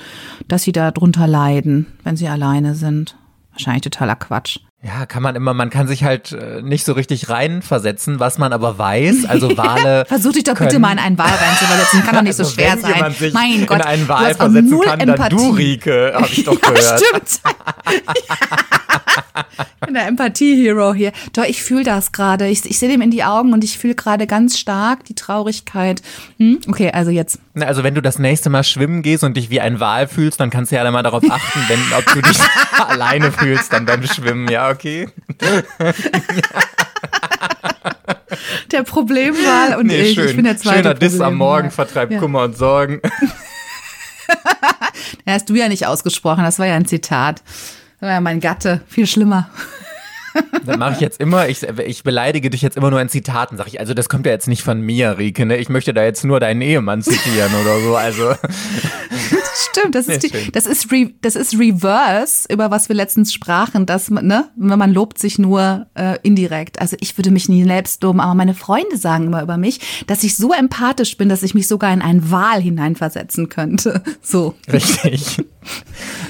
dass 0.47 0.63
sie 0.63 0.71
da 0.71 0.89
drunter 0.89 1.27
leiden, 1.27 1.85
wenn 2.03 2.15
sie 2.15 2.29
alleine 2.29 2.73
sind. 2.73 3.15
Wahrscheinlich 3.51 3.83
totaler 3.83 4.15
Quatsch. 4.15 4.59
Ja, 4.81 5.05
kann 5.05 5.21
man 5.21 5.35
immer, 5.35 5.53
man 5.53 5.69
kann 5.69 5.89
sich 5.89 6.05
halt 6.05 6.31
äh, 6.31 6.61
nicht 6.61 6.85
so 6.85 6.93
richtig 6.93 7.29
reinversetzen, 7.29 8.21
was 8.21 8.37
man 8.37 8.53
aber 8.53 8.77
weiß. 8.77 9.25
Also 9.25 9.57
Wale. 9.57 10.05
Versuch 10.05 10.31
dich 10.31 10.45
doch 10.45 10.53
können, 10.53 10.69
bitte 10.69 10.79
mal 10.79 10.93
in 10.93 10.99
einen 10.99 11.17
Wal 11.17 11.27
reinzuversetzen. 11.27 12.03
Kann 12.03 12.15
doch 12.15 12.21
nicht 12.21 12.35
so 12.35 12.43
also 12.43 12.55
schwer 12.55 12.77
sein. 12.77 13.11
Sich 13.11 13.33
mein 13.33 13.65
Gott. 13.65 13.79
In 13.79 13.83
einen 13.83 14.07
Wal 14.07 14.33
versetzen 14.35 14.79
kann, 14.79 14.99
Empathie. 15.01 15.35
dann 15.35 15.37
du, 15.37 15.49
Rike, 15.51 16.13
hab 16.15 16.31
ich 16.31 16.45
doch 16.45 16.53
ja, 16.63 16.69
gehört. 16.69 17.01
Stimmt. 17.01 17.41
bin 19.89 19.95
der 19.95 20.07
Empathie-Hero 20.07 20.93
hier. 20.93 21.11
Doch, 21.33 21.43
ich 21.43 21.63
fühle 21.63 21.83
das 21.83 22.11
gerade. 22.11 22.47
Ich, 22.47 22.65
ich 22.65 22.79
sehe 22.79 22.89
dem 22.89 23.01
in 23.01 23.11
die 23.11 23.23
Augen 23.23 23.53
und 23.53 23.63
ich 23.63 23.77
fühle 23.77 23.95
gerade 23.95 24.27
ganz 24.27 24.57
stark 24.57 25.03
die 25.05 25.15
Traurigkeit. 25.15 26.01
Hm? 26.37 26.59
Okay, 26.67 26.91
also 26.91 27.11
jetzt. 27.11 27.39
Also 27.59 27.83
wenn 27.83 27.95
du 27.95 28.01
das 28.01 28.19
nächste 28.19 28.49
Mal 28.49 28.63
schwimmen 28.63 29.01
gehst 29.01 29.23
und 29.23 29.35
dich 29.35 29.49
wie 29.49 29.59
ein 29.59 29.79
Wal 29.79 30.07
fühlst, 30.07 30.39
dann 30.39 30.49
kannst 30.49 30.71
du 30.71 30.75
ja 30.75 30.83
dann 30.83 30.93
mal 30.93 31.03
darauf 31.03 31.23
achten, 31.29 31.59
wenn, 31.67 31.79
ob 31.97 32.05
du 32.13 32.21
dich 32.21 32.37
alleine 32.77 33.31
fühlst 33.31 33.73
dann 33.73 33.85
beim 33.85 34.03
Schwimmen. 34.03 34.47
Ja, 34.47 34.68
okay. 34.69 35.07
Der 38.71 38.83
Problemwal 38.83 39.77
und 39.77 39.87
nee, 39.87 40.01
ich. 40.01 40.15
Schön. 40.15 40.29
Ich 40.29 40.35
bin 40.35 40.45
der 40.45 40.57
zweite 40.57 40.77
Schöner 40.79 40.93
Diss 40.93 41.19
am 41.19 41.35
Morgen 41.35 41.71
vertreibt 41.71 42.11
ja. 42.11 42.19
Kummer 42.19 42.43
und 42.43 42.57
Sorgen. 42.57 43.01
Ja, 45.25 45.33
hast 45.33 45.49
du 45.49 45.55
ja 45.55 45.67
nicht 45.69 45.85
ausgesprochen, 45.85 46.43
das 46.43 46.59
war 46.59 46.65
ja 46.65 46.75
ein 46.75 46.85
Zitat. 46.85 47.43
Das 47.99 48.07
war 48.07 48.11
ja 48.11 48.21
mein 48.21 48.39
Gatte, 48.39 48.81
viel 48.87 49.07
schlimmer. 49.07 49.49
Das 50.63 50.77
mache 50.77 50.93
ich 50.93 50.99
jetzt 50.99 51.19
immer. 51.19 51.49
Ich, 51.49 51.63
ich 51.63 52.03
beleidige 52.03 52.51
dich 52.51 52.61
jetzt 52.61 52.77
immer 52.77 52.91
nur 52.91 53.01
in 53.01 53.09
Zitaten, 53.09 53.57
sag 53.57 53.65
ich. 53.67 53.79
Also 53.79 53.95
das 53.95 54.09
kommt 54.09 54.27
ja 54.27 54.31
jetzt 54.31 54.47
nicht 54.47 54.61
von 54.61 54.79
mir, 54.79 55.17
Rike. 55.17 55.45
Ne? 55.45 55.57
Ich 55.57 55.69
möchte 55.69 55.91
da 55.91 56.03
jetzt 56.03 56.23
nur 56.23 56.39
deinen 56.39 56.61
Ehemann 56.61 57.01
zitieren 57.01 57.51
oder 57.59 57.79
so. 57.79 57.95
Also 57.95 58.35
Stimmt, 59.59 59.95
das 59.95 60.07
ist, 60.07 60.23
die, 60.23 60.51
das, 60.51 60.65
ist 60.65 60.91
Re, 60.91 61.11
das 61.21 61.35
ist 61.35 61.57
Reverse, 61.57 62.47
über 62.51 62.71
was 62.71 62.87
wir 62.87 62.95
letztens 62.95 63.33
sprachen, 63.33 63.85
dass 63.85 64.09
man, 64.09 64.25
ne, 64.25 64.49
man 64.55 64.93
lobt 64.93 65.19
sich 65.19 65.37
nur 65.37 65.87
äh, 65.95 66.17
indirekt. 66.23 66.79
Also 66.79 66.95
ich 67.01 67.17
würde 67.17 67.31
mich 67.31 67.49
nie 67.49 67.63
selbst 67.63 68.01
loben, 68.03 68.19
aber 68.19 68.33
meine 68.35 68.53
Freunde 68.53 68.97
sagen 68.97 69.27
immer 69.27 69.41
über 69.41 69.57
mich, 69.57 70.05
dass 70.07 70.23
ich 70.23 70.37
so 70.37 70.53
empathisch 70.53 71.17
bin, 71.17 71.29
dass 71.29 71.43
ich 71.43 71.53
mich 71.53 71.67
sogar 71.67 71.93
in 71.93 72.01
einen 72.01 72.31
Wal 72.31 72.61
hineinversetzen 72.61 73.49
könnte. 73.49 74.03
So. 74.21 74.53
Richtig. 74.71 75.43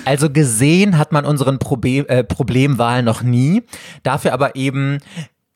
Also 0.05 0.29
gesehen 0.29 0.98
hat 0.98 1.12
man 1.12 1.25
unseren 1.25 1.59
Problem, 1.59 2.05
äh, 2.07 2.24
Problemwahl 2.24 3.03
noch 3.03 3.24
nie. 3.24 3.63
Dafür 4.03 4.31
aber 4.33 4.55
eben 4.55 5.00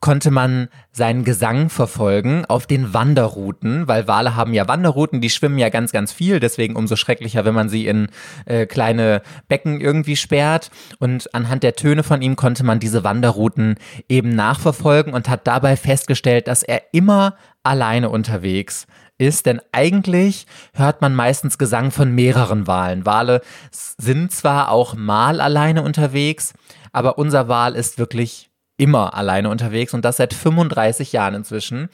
konnte 0.03 0.31
man 0.31 0.67
seinen 0.91 1.23
Gesang 1.23 1.69
verfolgen 1.69 2.43
auf 2.43 2.67
den 2.67 2.93
Wanderrouten, 2.93 3.87
weil 3.87 4.05
Wale 4.05 4.35
haben 4.35 4.53
ja 4.53 4.67
Wanderrouten, 4.67 5.21
die 5.21 5.29
schwimmen 5.29 5.57
ja 5.57 5.69
ganz, 5.69 5.93
ganz 5.93 6.11
viel, 6.11 6.41
deswegen 6.41 6.75
umso 6.75 6.97
schrecklicher, 6.97 7.45
wenn 7.45 7.53
man 7.53 7.69
sie 7.69 7.87
in 7.87 8.09
äh, 8.43 8.65
kleine 8.65 9.21
Becken 9.47 9.79
irgendwie 9.79 10.17
sperrt. 10.17 10.71
Und 10.99 11.33
anhand 11.33 11.63
der 11.63 11.77
Töne 11.77 12.03
von 12.03 12.21
ihm 12.21 12.35
konnte 12.35 12.65
man 12.65 12.81
diese 12.81 13.05
Wanderrouten 13.05 13.75
eben 14.09 14.35
nachverfolgen 14.35 15.13
und 15.13 15.29
hat 15.29 15.47
dabei 15.47 15.77
festgestellt, 15.77 16.49
dass 16.49 16.63
er 16.63 16.81
immer 16.91 17.37
alleine 17.63 18.09
unterwegs 18.09 18.87
ist, 19.17 19.45
denn 19.45 19.61
eigentlich 19.71 20.47
hört 20.73 20.99
man 20.99 21.15
meistens 21.15 21.57
Gesang 21.57 21.91
von 21.91 22.13
mehreren 22.13 22.67
Walen. 22.67 23.05
Wale 23.05 23.39
sind 23.71 24.33
zwar 24.33 24.69
auch 24.69 24.95
mal 24.95 25.39
alleine 25.39 25.81
unterwegs, 25.81 26.53
aber 26.91 27.17
unser 27.17 27.47
Wal 27.47 27.75
ist 27.75 27.97
wirklich 27.97 28.49
immer 28.83 29.13
alleine 29.13 29.49
unterwegs 29.49 29.93
und 29.93 30.03
das 30.03 30.17
seit 30.17 30.33
35 30.33 31.13
Jahren 31.13 31.35
inzwischen. 31.35 31.87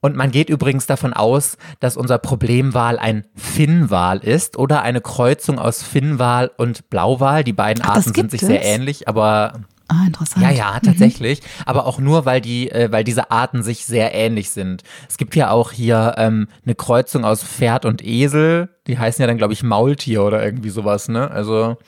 Und 0.00 0.16
man 0.16 0.30
geht 0.30 0.48
übrigens 0.48 0.86
davon 0.86 1.12
aus, 1.12 1.58
dass 1.80 1.96
unser 1.98 2.16
Problemwal 2.18 2.98
ein 2.98 3.26
Finnwal 3.34 4.18
ist 4.18 4.56
oder 4.56 4.80
eine 4.82 5.02
Kreuzung 5.02 5.58
aus 5.58 5.82
Finnwal 5.82 6.50
und 6.56 6.88
Blauwal. 6.88 7.44
Die 7.44 7.52
beiden 7.52 7.84
Ach, 7.84 7.96
Arten 7.96 8.14
sind 8.14 8.30
sich 8.30 8.40
es? 8.42 8.48
sehr 8.48 8.64
ähnlich, 8.64 9.06
aber 9.08 9.60
Ah, 9.90 10.04
interessant. 10.06 10.44
Ja, 10.44 10.50
ja, 10.50 10.80
tatsächlich. 10.80 11.40
Mhm. 11.40 11.46
Aber 11.64 11.86
auch 11.86 11.98
nur, 11.98 12.26
weil 12.26 12.42
die, 12.42 12.70
äh, 12.70 12.92
weil 12.92 13.04
diese 13.04 13.30
Arten 13.30 13.62
sich 13.62 13.86
sehr 13.86 14.14
ähnlich 14.14 14.50
sind. 14.50 14.82
Es 15.08 15.16
gibt 15.16 15.34
ja 15.34 15.50
auch 15.50 15.72
hier 15.72 16.14
ähm, 16.18 16.48
eine 16.64 16.74
Kreuzung 16.74 17.24
aus 17.24 17.42
Pferd 17.42 17.86
und 17.86 18.04
Esel. 18.04 18.68
Die 18.86 18.98
heißen 18.98 19.22
ja 19.22 19.26
dann, 19.26 19.38
glaube 19.38 19.54
ich, 19.54 19.62
Maultier 19.62 20.22
oder 20.24 20.44
irgendwie 20.44 20.68
sowas, 20.68 21.08
ne? 21.08 21.30
Also 21.30 21.78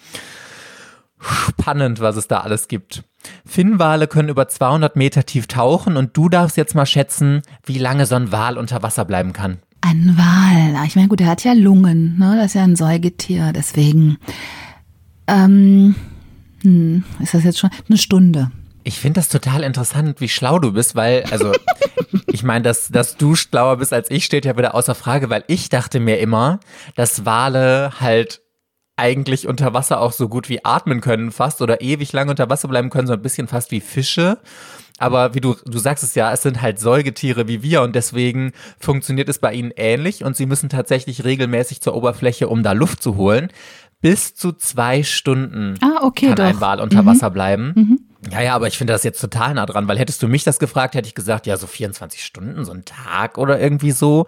spannend, 1.21 2.01
was 2.01 2.17
es 2.17 2.27
da 2.27 2.41
alles 2.41 2.69
gibt. 2.69 3.03
Finnwale 3.45 4.07
können 4.07 4.29
über 4.29 4.49
200 4.49 4.97
Meter 4.97 5.25
tief 5.25 5.47
tauchen 5.47 5.97
und 5.97 6.17
du 6.17 6.29
darfst 6.29 6.57
jetzt 6.57 6.75
mal 6.75 6.87
schätzen, 6.87 7.43
wie 7.65 7.79
lange 7.79 8.07
so 8.07 8.15
ein 8.15 8.33
Wal 8.33 8.59
unter 8.59 8.83
Wasser 8.83 9.05
bleiben 9.05 9.33
kann. 9.33 9.59
Ein 9.83 10.17
Wal, 10.17 10.87
ich 10.87 10.97
meine, 10.97 11.09
gut, 11.09 11.21
der 11.21 11.27
hat 11.27 11.45
ja 11.45 11.53
Lungen, 11.53 12.19
ne? 12.19 12.37
Das 12.37 12.47
ist 12.47 12.55
ja 12.55 12.65
ein 12.65 12.77
Säugetier, 12.77 13.53
deswegen. 13.53 14.19
Ähm, 15.27 15.95
hm, 16.63 17.05
ist 17.21 17.35
das 17.35 17.45
jetzt 17.45 17.59
schon 17.59 17.71
eine 17.89 17.99
Stunde? 17.99 18.51
Ich 18.85 18.99
finde 18.99 19.21
das 19.21 19.29
total 19.29 19.63
interessant, 19.63 20.21
wie 20.21 20.29
schlau 20.29 20.59
du 20.59 20.73
bist, 20.73 20.97
weil, 20.97 21.25
also, 21.31 21.53
ich 22.27 22.43
meine, 22.43 22.63
dass, 22.63 22.89
dass 22.89 23.17
du 23.17 23.35
schlauer 23.35 23.79
bist 23.79 23.93
als 23.93 24.11
ich, 24.11 24.25
steht 24.25 24.45
ja 24.45 24.57
wieder 24.57 24.75
außer 24.75 24.95
Frage, 24.95 25.31
weil 25.31 25.45
ich 25.47 25.69
dachte 25.69 26.01
mir 26.01 26.19
immer, 26.19 26.61
dass 26.95 27.25
Wale 27.25 27.93
halt 28.01 28.43
eigentlich 29.01 29.49
unter 29.49 29.73
Wasser 29.73 30.01
auch 30.01 30.13
so 30.13 30.29
gut 30.29 30.49
wie 30.51 30.65
atmen 30.65 31.01
können 31.01 31.33
fast 31.33 31.63
oder 31.63 31.81
ewig 31.81 32.13
lang 32.13 32.29
unter 32.29 32.51
Wasser 32.51 32.69
bleiben 32.69 32.91
können, 32.91 33.07
so 33.07 33.15
ein 33.15 33.23
bisschen 33.23 33.49
fast 33.49 33.71
wie 33.71 33.81
Fische. 33.81 34.39
Aber 34.99 35.35
wie 35.35 35.41
du, 35.41 35.57
du 35.65 35.79
sagst 35.79 36.05
es 36.05 36.15
ja, 36.15 36.31
es 36.31 36.43
sind 36.43 36.61
halt 36.61 36.79
Säugetiere 36.79 37.49
wie 37.49 37.63
wir 37.63 37.81
und 37.81 37.97
deswegen 37.97 38.53
funktioniert 38.79 39.31
es 39.31 39.39
bei 39.39 39.55
ihnen 39.55 39.73
ähnlich 39.75 40.23
und 40.23 40.37
sie 40.37 40.45
müssen 40.45 40.69
tatsächlich 40.69 41.25
regelmäßig 41.25 41.81
zur 41.81 41.95
Oberfläche, 41.95 42.49
um 42.49 42.63
da 42.63 42.73
Luft 42.73 43.03
zu 43.03 43.17
holen. 43.17 43.49
Bis 44.03 44.35
zu 44.35 44.53
zwei 44.53 45.03
Stunden 45.03 45.75
ah, 45.81 46.05
okay, 46.05 46.29
kann 46.29 46.37
doch. 46.37 46.45
ein 46.45 46.61
Wal 46.61 46.81
unter 46.81 47.03
mhm. 47.03 47.07
Wasser 47.07 47.31
bleiben. 47.31 47.73
Mhm. 47.75 48.01
Ja, 48.31 48.43
ja, 48.43 48.55
aber 48.55 48.67
ich 48.67 48.77
finde 48.77 48.93
das 48.93 49.03
jetzt 49.03 49.21
total 49.21 49.55
nah 49.55 49.65
dran, 49.65 49.89
weil 49.89 49.99
hättest 49.99 50.23
du 50.23 50.29
mich 50.29 50.45
das 50.45 50.59
gefragt, 50.59 50.95
hätte 50.95 51.09
ich 51.09 51.15
gesagt, 51.15 51.47
ja, 51.47 51.57
so 51.57 51.67
24 51.67 52.23
Stunden, 52.23 52.65
so 52.67 52.73
ein 52.73 52.85
Tag 52.85 53.39
oder 53.39 53.59
irgendwie 53.59 53.93
so. 53.93 54.27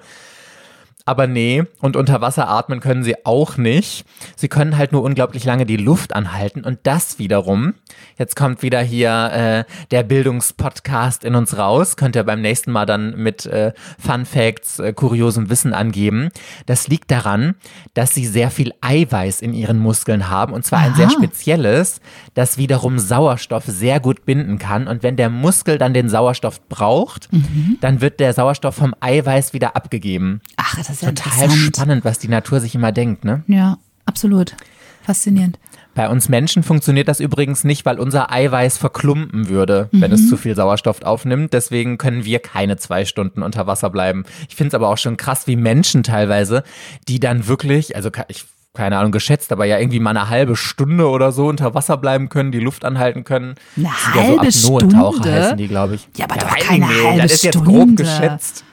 Aber 1.05 1.27
nee, 1.27 1.65
und 1.81 1.97
unter 1.97 2.21
Wasser 2.21 2.49
atmen 2.49 2.81
können 2.81 3.03
sie 3.03 3.27
auch 3.27 3.57
nicht. 3.57 4.05
Sie 4.37 4.49
können 4.49 4.77
halt 4.79 4.93
nur 4.93 5.03
unglaublich 5.03 5.45
lange 5.45 5.67
die 5.67 5.77
Luft 5.77 6.15
anhalten 6.15 6.63
und 6.65 6.79
das 6.85 7.19
wiederum, 7.19 7.75
jetzt 8.19 8.37
kommt 8.37 8.63
wieder 8.63 8.81
hier 8.81 9.31
äh, 9.33 9.65
der 9.91 10.05
Bildungspodcast 10.05 11.25
in 11.25 11.35
uns 11.35 11.59
raus, 11.59 11.97
könnt 11.97 12.15
ihr 12.15 12.23
beim 12.23 12.41
nächsten 12.41 12.71
Mal 12.71 12.87
dann 12.87 13.17
mit 13.17 13.47
äh, 13.47 13.73
Fun 13.99 14.25
Facts, 14.25 14.79
äh, 14.79 14.93
kuriosem 14.93 15.51
Wissen 15.51 15.73
angeben. 15.75 16.29
Das 16.67 16.87
liegt 16.87 17.11
daran, 17.11 17.55
dass 17.95 18.15
sie 18.15 18.27
sehr 18.27 18.51
viel 18.51 18.73
Eiweiß 18.81 19.41
in 19.41 19.55
ihren 19.55 19.79
Muskeln 19.79 20.29
haben 20.29 20.53
und 20.53 20.65
zwar 20.65 20.81
Aha. 20.81 20.87
ein 20.89 20.95
sehr 20.95 21.11
spezielles, 21.11 22.01
das 22.35 22.59
wiederum 22.59 22.99
Sauerstoff 22.99 23.65
sehr 23.65 23.99
gut 23.99 24.25
binden 24.25 24.59
kann 24.59 24.87
und 24.87 25.03
wenn 25.03 25.17
der 25.17 25.31
Muskel 25.31 25.79
dann 25.79 25.95
den 25.95 26.09
Sauerstoff 26.09 26.69
braucht, 26.69 27.33
mhm. 27.33 27.79
dann 27.81 28.01
wird 28.01 28.21
der 28.21 28.33
Sauerstoff 28.35 28.77
vom 28.77 28.95
Eiweiß 29.01 29.53
wieder 29.53 29.75
abgegeben. 29.75 30.41
Ach, 30.57 30.77
das 30.77 30.92
ist 30.93 31.03
ja 31.03 31.13
total 31.13 31.51
spannend, 31.51 32.05
was 32.05 32.19
die 32.19 32.29
Natur 32.29 32.61
sich 32.61 32.75
immer 32.75 32.93
denkt, 32.93 33.25
ne? 33.25 33.43
Ja, 33.47 33.79
absolut. 34.07 34.55
Faszinierend. 35.03 35.59
Bei 35.95 36.09
uns 36.09 36.29
Menschen 36.31 36.63
funktioniert 36.63 37.09
das 37.09 37.21
übrigens 37.21 37.65
nicht, 37.65 37.85
weil 37.85 38.01
unser 38.01 38.33
Eiweiß 38.33 38.79
verklumpen 38.79 39.49
würde, 39.49 39.89
mhm. 39.93 40.01
wenn 40.01 40.13
es 40.13 40.23
mhm. 40.23 40.29
zu 40.29 40.37
viel 40.39 40.55
Sauerstoff 40.55 41.03
aufnimmt. 41.03 41.53
Deswegen 41.53 41.99
können 41.99 42.25
wir 42.25 42.39
keine 42.39 42.79
zwei 42.79 43.05
Stunden 43.05 43.43
unter 43.43 43.67
Wasser 43.67 43.91
bleiben. 43.91 44.25
Ich 44.49 44.57
finde 44.57 44.69
es 44.69 44.75
aber 44.75 44.89
auch 44.89 44.97
schon 44.97 45.19
krass, 45.19 45.47
wie 45.47 45.57
Menschen 45.57 46.03
teilweise, 46.03 46.63
die 47.09 47.21
dann 47.21 47.47
wirklich, 47.47 47.95
also 47.95 48.11
ich 48.29 48.47
keine 48.75 48.97
Ahnung, 48.97 49.13
geschätzt, 49.13 49.53
aber 49.53 49.67
ja 49.67 49.79
irgendwie 49.79 50.01
mal 50.01 50.17
eine 50.17 50.31
halbe 50.31 50.57
Stunde 50.57 51.09
oder 51.09 51.31
so 51.31 51.47
unter 51.47 51.75
Wasser 51.75 51.99
bleiben 51.99 52.31
können, 52.31 52.53
die 52.53 52.59
Luft 52.59 52.87
anhalten 52.87 53.23
können. 53.23 53.57
Eine 53.77 54.15
halbe 54.15 54.47
ja 54.47 54.51
so 54.51 54.79
Stunde? 54.79 55.31
heißen 55.31 55.59
die, 55.59 55.69
glaube 55.69 55.97
ich. 55.97 56.09
Ja, 56.17 56.25
aber 56.25 56.37
ja, 56.37 56.41
doch 56.41 56.57
keine 56.57 56.87
nee, 56.87 57.05
halbe 57.05 57.23
Das 57.23 57.33
ist 57.33 57.45
jetzt 57.45 57.63
grob 57.63 57.97
geschätzt. 57.97 58.65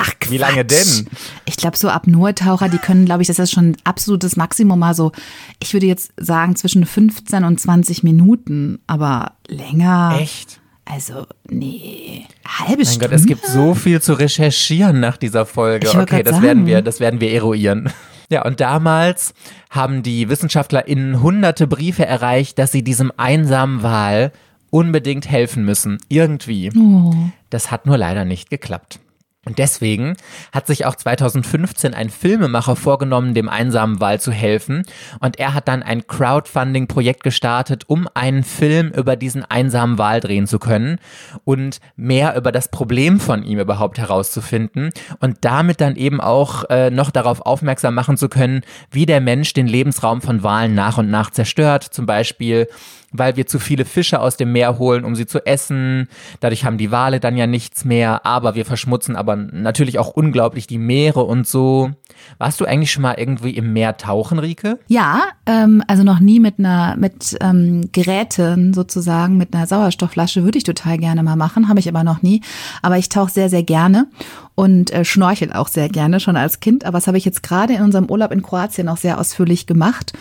Ach, 0.00 0.14
Quatsch. 0.18 0.30
Wie 0.30 0.38
lange 0.38 0.64
denn? 0.64 1.08
Ich 1.44 1.56
glaube, 1.56 1.76
so 1.76 1.88
Apnoe-Taucher, 1.88 2.68
die 2.68 2.78
können, 2.78 3.04
glaube 3.04 3.22
ich, 3.22 3.28
das 3.28 3.38
ist 3.38 3.52
schon 3.52 3.76
absolutes 3.84 4.36
Maximum. 4.36 4.82
Also, 4.82 5.12
ich 5.60 5.72
würde 5.72 5.86
jetzt 5.86 6.12
sagen, 6.16 6.56
zwischen 6.56 6.86
15 6.86 7.44
und 7.44 7.60
20 7.60 8.02
Minuten, 8.02 8.78
aber 8.86 9.32
länger. 9.48 10.18
Echt? 10.20 10.60
Also, 10.84 11.26
nee, 11.50 12.26
halbe 12.46 12.76
Mein 12.76 12.86
Stunde. 12.86 13.08
Gott, 13.08 13.14
es 13.14 13.26
gibt 13.26 13.46
so 13.46 13.74
viel 13.74 14.00
zu 14.00 14.14
recherchieren 14.14 15.00
nach 15.00 15.18
dieser 15.18 15.44
Folge. 15.44 15.88
Okay, 15.88 16.22
das 16.22 16.40
werden 16.40 16.60
sagen. 16.60 16.66
wir, 16.66 16.82
das 16.82 17.00
werden 17.00 17.20
wir 17.20 17.32
eruieren. 17.32 17.90
Ja, 18.30 18.44
und 18.44 18.60
damals 18.60 19.32
haben 19.70 20.02
die 20.02 20.28
WissenschaftlerInnen 20.28 21.22
hunderte 21.22 21.66
Briefe 21.66 22.04
erreicht, 22.04 22.58
dass 22.58 22.72
sie 22.72 22.84
diesem 22.84 23.10
einsamen 23.16 23.82
Wal 23.82 24.32
unbedingt 24.68 25.30
helfen 25.30 25.64
müssen. 25.64 25.96
Irgendwie. 26.10 26.70
Oh. 26.76 27.14
Das 27.48 27.70
hat 27.70 27.86
nur 27.86 27.96
leider 27.96 28.26
nicht 28.26 28.50
geklappt. 28.50 29.00
Und 29.48 29.58
deswegen 29.58 30.14
hat 30.52 30.66
sich 30.66 30.84
auch 30.84 30.94
2015 30.94 31.94
ein 31.94 32.10
Filmemacher 32.10 32.76
vorgenommen, 32.76 33.32
dem 33.32 33.48
einsamen 33.48 33.98
Wal 33.98 34.20
zu 34.20 34.30
helfen. 34.30 34.82
Und 35.20 35.38
er 35.38 35.54
hat 35.54 35.68
dann 35.68 35.82
ein 35.82 36.06
Crowdfunding-Projekt 36.06 37.22
gestartet, 37.22 37.84
um 37.86 38.06
einen 38.12 38.44
Film 38.44 38.90
über 38.90 39.16
diesen 39.16 39.46
einsamen 39.46 39.96
Wal 39.96 40.20
drehen 40.20 40.46
zu 40.46 40.58
können 40.58 40.98
und 41.44 41.80
mehr 41.96 42.36
über 42.36 42.52
das 42.52 42.68
Problem 42.68 43.20
von 43.20 43.42
ihm 43.42 43.58
überhaupt 43.58 43.96
herauszufinden 43.96 44.90
und 45.20 45.38
damit 45.40 45.80
dann 45.80 45.96
eben 45.96 46.20
auch 46.20 46.64
äh, 46.68 46.90
noch 46.90 47.10
darauf 47.10 47.40
aufmerksam 47.40 47.94
machen 47.94 48.18
zu 48.18 48.28
können, 48.28 48.60
wie 48.90 49.06
der 49.06 49.22
Mensch 49.22 49.54
den 49.54 49.66
Lebensraum 49.66 50.20
von 50.20 50.42
Walen 50.42 50.74
nach 50.74 50.98
und 50.98 51.08
nach 51.08 51.30
zerstört. 51.30 51.84
Zum 51.84 52.04
Beispiel 52.04 52.68
weil 53.12 53.36
wir 53.36 53.46
zu 53.46 53.58
viele 53.58 53.84
Fische 53.84 54.20
aus 54.20 54.36
dem 54.36 54.52
Meer 54.52 54.78
holen, 54.78 55.04
um 55.04 55.14
sie 55.14 55.26
zu 55.26 55.44
essen. 55.46 56.08
Dadurch 56.40 56.64
haben 56.64 56.78
die 56.78 56.90
Wale 56.90 57.20
dann 57.20 57.36
ja 57.36 57.46
nichts 57.46 57.84
mehr, 57.84 58.26
aber 58.26 58.54
wir 58.54 58.66
verschmutzen 58.66 59.16
aber 59.16 59.37
natürlich 59.38 59.98
auch 59.98 60.08
unglaublich 60.08 60.66
die 60.66 60.78
Meere 60.78 61.24
und 61.24 61.46
so. 61.46 61.90
Warst 62.38 62.60
du 62.60 62.64
eigentlich 62.64 62.92
schon 62.92 63.02
mal 63.02 63.14
irgendwie 63.14 63.50
im 63.50 63.72
Meer 63.72 63.96
tauchen, 63.96 64.38
Rike? 64.38 64.78
Ja, 64.88 65.22
ähm, 65.46 65.82
also 65.86 66.02
noch 66.02 66.20
nie 66.20 66.40
mit 66.40 66.58
einer, 66.58 66.96
mit 66.96 67.36
ähm, 67.40 67.90
Geräten 67.92 68.74
sozusagen, 68.74 69.36
mit 69.36 69.54
einer 69.54 69.66
Sauerstoffflasche 69.66 70.44
würde 70.44 70.58
ich 70.58 70.64
total 70.64 70.98
gerne 70.98 71.22
mal 71.22 71.36
machen, 71.36 71.68
habe 71.68 71.80
ich 71.80 71.88
aber 71.88 72.04
noch 72.04 72.22
nie. 72.22 72.42
Aber 72.82 72.98
ich 72.98 73.08
tauche 73.08 73.30
sehr, 73.30 73.48
sehr 73.48 73.62
gerne 73.62 74.08
und 74.54 74.92
äh, 74.92 75.04
schnorchel 75.04 75.52
auch 75.52 75.68
sehr 75.68 75.88
gerne, 75.88 76.20
schon 76.20 76.36
als 76.36 76.60
Kind. 76.60 76.84
Aber 76.84 76.98
das 76.98 77.06
habe 77.06 77.18
ich 77.18 77.24
jetzt 77.24 77.42
gerade 77.42 77.74
in 77.74 77.82
unserem 77.82 78.10
Urlaub 78.10 78.32
in 78.32 78.42
Kroatien 78.42 78.88
auch 78.88 78.96
sehr 78.96 79.18
ausführlich 79.20 79.66
gemacht. 79.66 80.12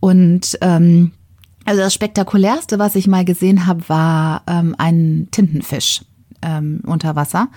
Und 0.00 0.58
ähm, 0.60 1.12
also 1.64 1.82
das 1.82 1.94
spektakulärste, 1.94 2.78
was 2.78 2.94
ich 2.94 3.06
mal 3.06 3.24
gesehen 3.24 3.66
habe, 3.66 3.88
war 3.88 4.42
ähm, 4.46 4.74
ein 4.78 5.28
Tintenfisch 5.30 6.02
ähm, 6.42 6.80
unter 6.86 7.16
Wasser, 7.16 7.48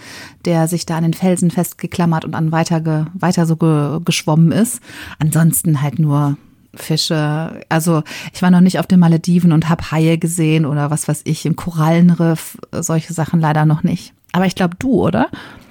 der 0.45 0.67
sich 0.67 0.85
da 0.85 0.97
an 0.97 1.03
den 1.03 1.13
Felsen 1.13 1.51
festgeklammert 1.51 2.25
und 2.25 2.33
dann 2.33 2.51
weiter, 2.51 2.81
ge, 2.81 3.05
weiter 3.13 3.45
so 3.45 3.55
ge, 3.55 3.99
geschwommen 4.03 4.51
ist. 4.51 4.81
Ansonsten 5.19 5.81
halt 5.81 5.99
nur 5.99 6.37
Fische. 6.75 7.61
Also 7.69 8.03
ich 8.33 8.41
war 8.41 8.51
noch 8.51 8.61
nicht 8.61 8.79
auf 8.79 8.87
den 8.87 8.99
Malediven 8.99 9.51
und 9.51 9.69
habe 9.69 9.91
Haie 9.91 10.17
gesehen 10.17 10.65
oder 10.65 10.89
was 10.89 11.07
weiß 11.07 11.21
ich 11.25 11.45
im 11.45 11.55
Korallenriff. 11.55 12.57
Solche 12.71 13.13
Sachen 13.13 13.39
leider 13.39 13.65
noch 13.65 13.83
nicht. 13.83 14.13
Aber 14.31 14.45
ich 14.45 14.55
glaube 14.55 14.75
du, 14.79 15.03
oder? 15.03 15.29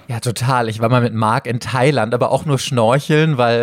Ja, 0.08 0.20
total. 0.20 0.68
Ich 0.68 0.80
war 0.80 0.88
mal 0.88 1.00
mit 1.00 1.14
Marc 1.14 1.46
in 1.46 1.58
Thailand, 1.58 2.12
aber 2.14 2.30
auch 2.30 2.44
nur 2.44 2.58
schnorcheln, 2.58 3.38
weil 3.38 3.60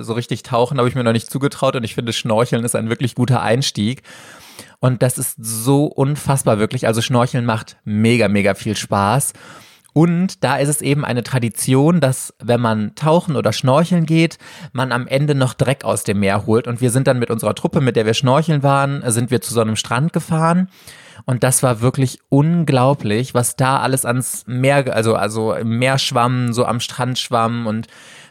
äh, 0.00 0.02
so 0.02 0.14
richtig 0.14 0.42
tauchen 0.42 0.78
habe 0.78 0.88
ich 0.88 0.94
mir 0.94 1.04
noch 1.04 1.12
nicht 1.12 1.30
zugetraut 1.30 1.76
und 1.76 1.84
ich 1.84 1.94
finde, 1.94 2.12
Schnorcheln 2.12 2.64
ist 2.64 2.74
ein 2.74 2.88
wirklich 2.88 3.14
guter 3.14 3.42
Einstieg. 3.42 4.02
Und 4.80 5.02
das 5.02 5.18
ist 5.18 5.36
so 5.38 5.84
unfassbar 5.84 6.58
wirklich. 6.58 6.86
Also 6.86 7.02
Schnorcheln 7.02 7.44
macht 7.44 7.76
mega, 7.84 8.28
mega 8.28 8.54
viel 8.54 8.76
Spaß. 8.76 9.34
Und 9.92 10.44
da 10.44 10.56
ist 10.56 10.68
es 10.68 10.82
eben 10.82 11.04
eine 11.04 11.22
Tradition, 11.22 12.00
dass 12.00 12.32
wenn 12.42 12.60
man 12.60 12.94
tauchen 12.94 13.36
oder 13.36 13.52
schnorcheln 13.52 14.06
geht, 14.06 14.38
man 14.72 14.92
am 14.92 15.06
Ende 15.06 15.34
noch 15.34 15.52
Dreck 15.52 15.84
aus 15.84 16.04
dem 16.04 16.20
Meer 16.20 16.46
holt. 16.46 16.68
Und 16.68 16.80
wir 16.80 16.90
sind 16.90 17.06
dann 17.06 17.18
mit 17.18 17.30
unserer 17.30 17.54
Truppe, 17.54 17.80
mit 17.80 17.96
der 17.96 18.06
wir 18.06 18.14
schnorcheln 18.14 18.62
waren, 18.62 19.02
sind 19.10 19.30
wir 19.30 19.40
zu 19.40 19.52
so 19.52 19.60
einem 19.60 19.76
Strand 19.76 20.12
gefahren. 20.12 20.68
Und 21.26 21.42
das 21.42 21.62
war 21.62 21.80
wirklich 21.80 22.20
unglaublich, 22.28 23.34
was 23.34 23.56
da 23.56 23.80
alles 23.80 24.04
ans 24.04 24.44
Meer, 24.46 24.94
also, 24.94 25.16
also 25.16 25.52
im 25.52 25.78
Meer 25.78 25.98
schwamm, 25.98 26.52
so 26.52 26.64
am 26.64 26.80
Strand 26.80 27.18
schwamm 27.18 27.66
und 27.66 27.88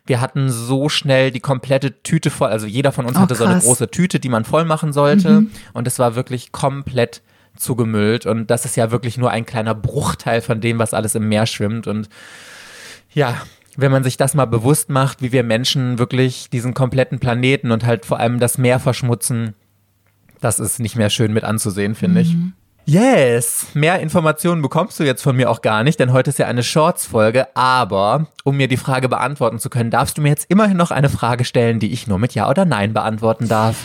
wir 0.09 0.19
hatten 0.19 0.49
so 0.49 0.89
schnell 0.89 1.31
die 1.31 1.39
komplette 1.39 2.01
Tüte 2.03 2.29
voll. 2.31 2.49
Also 2.49 2.65
jeder 2.65 2.91
von 2.91 3.05
uns 3.05 3.15
Oh, 3.17 3.21
hatte 3.21 3.35
so 3.35 3.45
eine 3.45 3.53
krass. 3.53 3.63
große 3.63 3.89
Tüte, 3.91 4.19
die 4.19 4.27
man 4.29 4.43
voll 4.43 4.65
machen 4.65 4.91
sollte. 4.91 5.45
Und 5.73 5.87
es 5.87 5.99
war 5.99 6.15
wirklich 6.15 6.51
komplett 6.51 7.21
zugemüllt. 7.55 8.25
Und 8.25 8.47
das 8.49 8.65
ist 8.65 8.75
ja 8.75 8.91
wirklich 8.91 9.17
nur 9.17 9.31
ein 9.31 9.45
kleiner 9.45 9.75
Bruchteil 9.75 10.41
von 10.41 10.59
dem, 10.61 10.79
was 10.79 10.93
alles 10.93 11.15
im 11.15 11.29
Meer 11.29 11.45
schwimmt. 11.45 11.87
Und 11.87 12.09
ja, 13.13 13.35
wenn 13.77 13.91
man 13.91 14.03
sich 14.03 14.17
das 14.17 14.33
mal 14.33 14.45
bewusst 14.45 14.89
macht, 14.89 15.21
wie 15.21 15.31
wir 15.31 15.43
Menschen 15.43 15.99
wirklich 15.99 16.49
diesen 16.49 16.73
kompletten 16.73 17.19
Planeten 17.19 17.71
und 17.71 17.85
halt 17.85 18.05
vor 18.05 18.19
allem 18.19 18.39
das 18.39 18.57
Meer 18.57 18.79
verschmutzen, 18.79 19.53
das 20.41 20.59
ist 20.59 20.79
nicht 20.79 20.95
mehr 20.95 21.09
schön 21.09 21.33
mit 21.33 21.43
anzusehen, 21.43 21.95
finde 21.95 22.21
ich. 22.21 22.35
Yes, 22.89 23.67
mehr 23.75 23.99
Informationen 23.99 24.63
bekommst 24.63 24.99
du 24.99 25.03
jetzt 25.03 25.21
von 25.21 25.35
mir 25.35 25.51
auch 25.51 25.61
gar 25.61 25.83
nicht, 25.83 25.99
denn 25.99 26.11
heute 26.11 26.31
ist 26.31 26.39
ja 26.39 26.47
eine 26.47 26.63
Shorts-Folge. 26.63 27.55
Aber 27.55 28.25
um 28.43 28.57
mir 28.57 28.67
die 28.67 28.77
Frage 28.77 29.07
beantworten 29.07 29.59
zu 29.59 29.69
können, 29.69 29.91
darfst 29.91 30.17
du 30.17 30.23
mir 30.23 30.29
jetzt 30.29 30.47
immerhin 30.49 30.75
noch 30.75 30.89
eine 30.89 31.09
Frage 31.09 31.45
stellen, 31.45 31.79
die 31.79 31.91
ich 31.91 32.07
nur 32.07 32.17
mit 32.17 32.33
Ja 32.33 32.49
oder 32.49 32.65
Nein 32.65 32.93
beantworten 32.93 33.47
darf. 33.47 33.75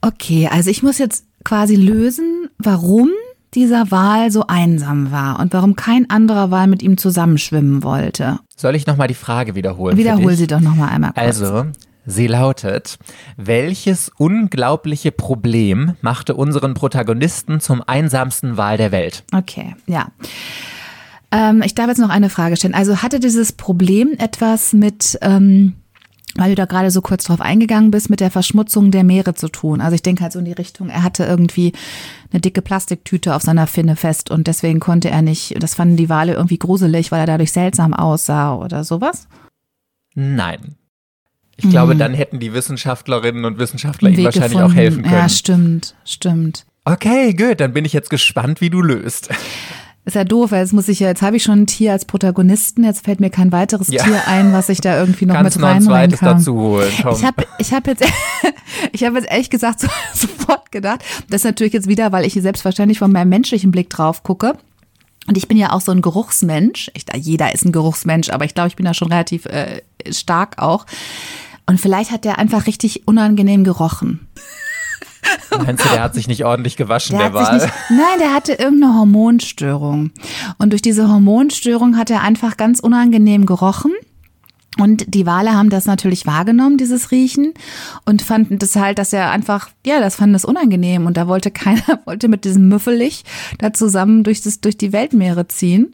Okay, 0.00 0.48
also 0.50 0.70
ich 0.70 0.82
muss 0.82 0.96
jetzt 0.96 1.26
quasi 1.44 1.76
lösen, 1.76 2.48
warum 2.56 3.10
dieser 3.52 3.90
Wal 3.90 4.30
so 4.30 4.46
einsam 4.46 5.12
war 5.12 5.40
und 5.40 5.52
warum 5.52 5.76
kein 5.76 6.08
anderer 6.08 6.50
Wal 6.50 6.68
mit 6.68 6.82
ihm 6.82 6.96
zusammenschwimmen 6.96 7.82
wollte. 7.82 8.38
Soll 8.56 8.74
ich 8.76 8.86
nochmal 8.86 9.08
die 9.08 9.14
Frage 9.14 9.56
wiederholen? 9.56 9.98
Wiederhol 9.98 10.34
sie 10.36 10.46
doch 10.46 10.60
noch 10.60 10.74
mal 10.74 10.88
einmal 10.88 11.12
kurz. 11.12 11.42
Also, 11.42 11.66
sie 12.08 12.26
lautet, 12.26 12.98
welches 13.36 14.10
unglaubliche 14.16 15.12
Problem 15.12 15.94
machte 16.00 16.34
unseren 16.34 16.74
Protagonisten 16.74 17.60
zum 17.60 17.82
einsamsten 17.86 18.56
Wal 18.56 18.76
der 18.76 18.90
Welt? 18.90 19.24
Okay, 19.32 19.76
ja. 19.86 20.08
Ähm, 21.30 21.62
ich 21.62 21.74
darf 21.74 21.88
jetzt 21.88 21.98
noch 21.98 22.08
eine 22.08 22.30
Frage 22.30 22.56
stellen. 22.56 22.74
Also 22.74 23.02
hatte 23.02 23.20
dieses 23.20 23.52
Problem 23.52 24.14
etwas 24.18 24.72
mit, 24.72 25.18
ähm, 25.20 25.74
weil 26.36 26.50
du 26.50 26.54
da 26.54 26.64
gerade 26.64 26.90
so 26.90 27.02
kurz 27.02 27.24
drauf 27.24 27.42
eingegangen 27.42 27.90
bist, 27.90 28.08
mit 28.08 28.20
der 28.20 28.30
Verschmutzung 28.30 28.90
der 28.90 29.04
Meere 29.04 29.34
zu 29.34 29.48
tun? 29.48 29.82
Also 29.82 29.94
ich 29.94 30.02
denke 30.02 30.22
halt 30.22 30.32
so 30.32 30.38
in 30.38 30.46
die 30.46 30.52
Richtung, 30.52 30.88
er 30.88 31.02
hatte 31.02 31.24
irgendwie 31.24 31.72
eine 32.32 32.40
dicke 32.40 32.62
Plastiktüte 32.62 33.34
auf 33.34 33.42
seiner 33.42 33.66
Finne 33.66 33.96
fest 33.96 34.30
und 34.30 34.46
deswegen 34.46 34.80
konnte 34.80 35.10
er 35.10 35.20
nicht, 35.20 35.62
das 35.62 35.74
fanden 35.74 35.96
die 35.96 36.08
Wale 36.08 36.34
irgendwie 36.34 36.58
gruselig, 36.58 37.12
weil 37.12 37.20
er 37.20 37.26
dadurch 37.26 37.52
seltsam 37.52 37.92
aussah 37.92 38.54
oder 38.54 38.84
sowas? 38.84 39.28
Nein. 40.14 40.77
Ich 41.60 41.68
glaube, 41.70 41.96
dann 41.96 42.14
hätten 42.14 42.38
die 42.38 42.54
Wissenschaftlerinnen 42.54 43.44
und 43.44 43.58
Wissenschaftler 43.58 44.10
ihm 44.10 44.24
wahrscheinlich 44.24 44.52
gefunden. 44.52 44.70
auch 44.72 44.74
helfen 44.74 45.02
können. 45.02 45.14
Ja, 45.14 45.28
stimmt, 45.28 45.94
stimmt. 46.04 46.64
Okay, 46.84 47.34
gut, 47.34 47.60
dann 47.60 47.72
bin 47.72 47.84
ich 47.84 47.92
jetzt 47.92 48.10
gespannt, 48.10 48.60
wie 48.60 48.70
du 48.70 48.80
löst. 48.80 49.28
Ist 50.04 50.14
ja 50.14 50.24
doof, 50.24 50.52
weil 50.52 50.60
jetzt 50.62 50.72
muss 50.72 50.88
ich 50.88 51.00
ja, 51.00 51.08
jetzt 51.08 51.20
habe 51.20 51.36
ich 51.36 51.42
schon 51.42 51.60
ein 51.62 51.66
Tier 51.66 51.92
als 51.92 52.06
Protagonisten, 52.06 52.82
jetzt 52.84 53.04
fällt 53.04 53.20
mir 53.20 53.28
kein 53.28 53.52
weiteres 53.52 53.88
Ja. 53.88 54.02
Tier 54.04 54.22
ein, 54.26 54.54
was 54.54 54.70
ich 54.70 54.80
da 54.80 54.98
irgendwie 54.98 55.26
noch 55.26 55.34
Kannst 55.34 55.56
mit 55.56 55.62
noch 55.62 55.68
ein 55.68 55.74
reinholen 55.82 56.00
zweites 56.10 56.20
kann. 56.20 56.38
dazu 56.38 56.54
holen. 56.54 56.90
Komm. 57.02 57.14
Ich 57.16 57.24
habe 57.24 57.44
ich 57.58 57.72
hab 57.74 57.86
jetzt, 57.86 58.04
ich 58.92 59.04
habe 59.04 59.16
jetzt 59.18 59.30
ehrlich 59.30 59.50
gesagt 59.50 59.80
so, 59.80 59.88
sofort 60.14 60.72
gedacht, 60.72 61.04
das 61.28 61.40
ist 61.42 61.44
natürlich 61.44 61.74
jetzt 61.74 61.88
wieder, 61.88 62.10
weil 62.12 62.24
ich 62.24 62.32
hier 62.32 62.42
selbstverständlich 62.42 62.98
von 63.00 63.12
meinem 63.12 63.28
menschlichen 63.28 63.70
Blick 63.70 63.90
drauf 63.90 64.22
gucke. 64.22 64.54
Und 65.26 65.36
ich 65.36 65.46
bin 65.46 65.58
ja 65.58 65.72
auch 65.72 65.82
so 65.82 65.92
ein 65.92 66.00
Geruchsmensch. 66.00 66.90
Ich, 66.94 67.04
jeder 67.16 67.52
ist 67.52 67.66
ein 67.66 67.72
Geruchsmensch, 67.72 68.30
aber 68.30 68.46
ich 68.46 68.54
glaube, 68.54 68.68
ich 68.68 68.76
bin 68.76 68.86
da 68.86 68.94
schon 68.94 69.08
relativ 69.12 69.44
äh, 69.44 69.82
stark 70.10 70.54
auch. 70.56 70.86
Und 71.68 71.78
vielleicht 71.80 72.10
hat 72.10 72.24
der 72.24 72.38
einfach 72.38 72.66
richtig 72.66 73.06
unangenehm 73.06 73.62
gerochen. 73.62 74.26
Meinst 75.50 75.84
du, 75.84 75.88
der 75.90 76.02
hat 76.02 76.14
sich 76.14 76.26
nicht 76.26 76.44
ordentlich 76.46 76.76
gewaschen, 76.76 77.18
der, 77.18 77.30
Der 77.30 77.34
Wal? 77.34 77.54
nicht, 77.54 77.68
nein, 77.90 78.18
der 78.18 78.32
hatte 78.32 78.54
irgendeine 78.54 78.94
Hormonstörung. 78.94 80.10
Und 80.56 80.70
durch 80.70 80.80
diese 80.80 81.08
Hormonstörung 81.08 81.98
hat 81.98 82.08
er 82.10 82.22
einfach 82.22 82.56
ganz 82.56 82.80
unangenehm 82.80 83.44
gerochen. 83.44 83.92
Und 84.78 85.12
die 85.12 85.26
Wale 85.26 85.52
haben 85.52 85.70
das 85.70 85.86
natürlich 85.86 86.26
wahrgenommen, 86.26 86.76
dieses 86.76 87.10
Riechen, 87.10 87.52
und 88.04 88.22
fanden 88.22 88.58
das 88.58 88.76
halt, 88.76 88.98
dass 88.98 89.12
er 89.12 89.30
einfach, 89.30 89.70
ja, 89.84 90.00
das 90.00 90.16
fanden 90.16 90.34
das 90.34 90.44
unangenehm. 90.44 91.06
Und 91.06 91.16
da 91.16 91.26
wollte 91.26 91.50
keiner, 91.52 92.00
wollte 92.04 92.28
mit 92.28 92.44
diesem 92.44 92.68
Müffelig 92.68 93.24
da 93.58 93.72
zusammen 93.72 94.24
durch, 94.24 94.40
das, 94.42 94.60
durch 94.60 94.78
die 94.78 94.92
Weltmeere 94.92 95.48
ziehen. 95.48 95.92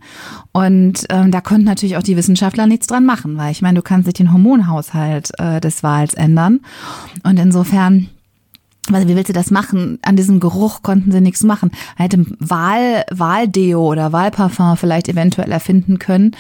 Und 0.53 1.07
ähm, 1.09 1.31
da 1.31 1.41
konnten 1.41 1.65
natürlich 1.65 1.97
auch 1.97 2.03
die 2.03 2.17
Wissenschaftler 2.17 2.67
nichts 2.67 2.87
dran 2.87 3.07
machen, 3.07 3.37
weil 3.37 3.53
ich 3.53 3.63
meine, 3.63 3.77
du 3.77 3.83
kannst 3.83 4.07
nicht 4.07 4.19
den 4.19 4.33
Hormonhaushalt 4.33 5.31
äh, 5.39 5.61
des 5.61 5.83
Wals 5.83 6.15
ändern. 6.15 6.61
Und 7.23 7.39
insofern 7.39 8.11
also 8.93 9.09
wie 9.09 9.17
willst 9.17 9.29
du 9.29 9.33
das 9.33 9.51
machen? 9.51 9.99
An 10.03 10.17
diesem 10.17 10.41
Geruch 10.41 10.83
konnten 10.83 11.11
sie 11.13 11.21
nichts 11.21 11.43
machen. 11.43 11.71
Er 11.97 12.05
hätte 12.05 12.25
Wahl, 12.39 13.05
Wahldeo 13.11 13.81
oder 13.87 14.13
Wahlparfum 14.13 14.77
vielleicht 14.77 15.09
eventuell 15.09 15.51
erfinden 15.53 15.99
können, 15.99 16.33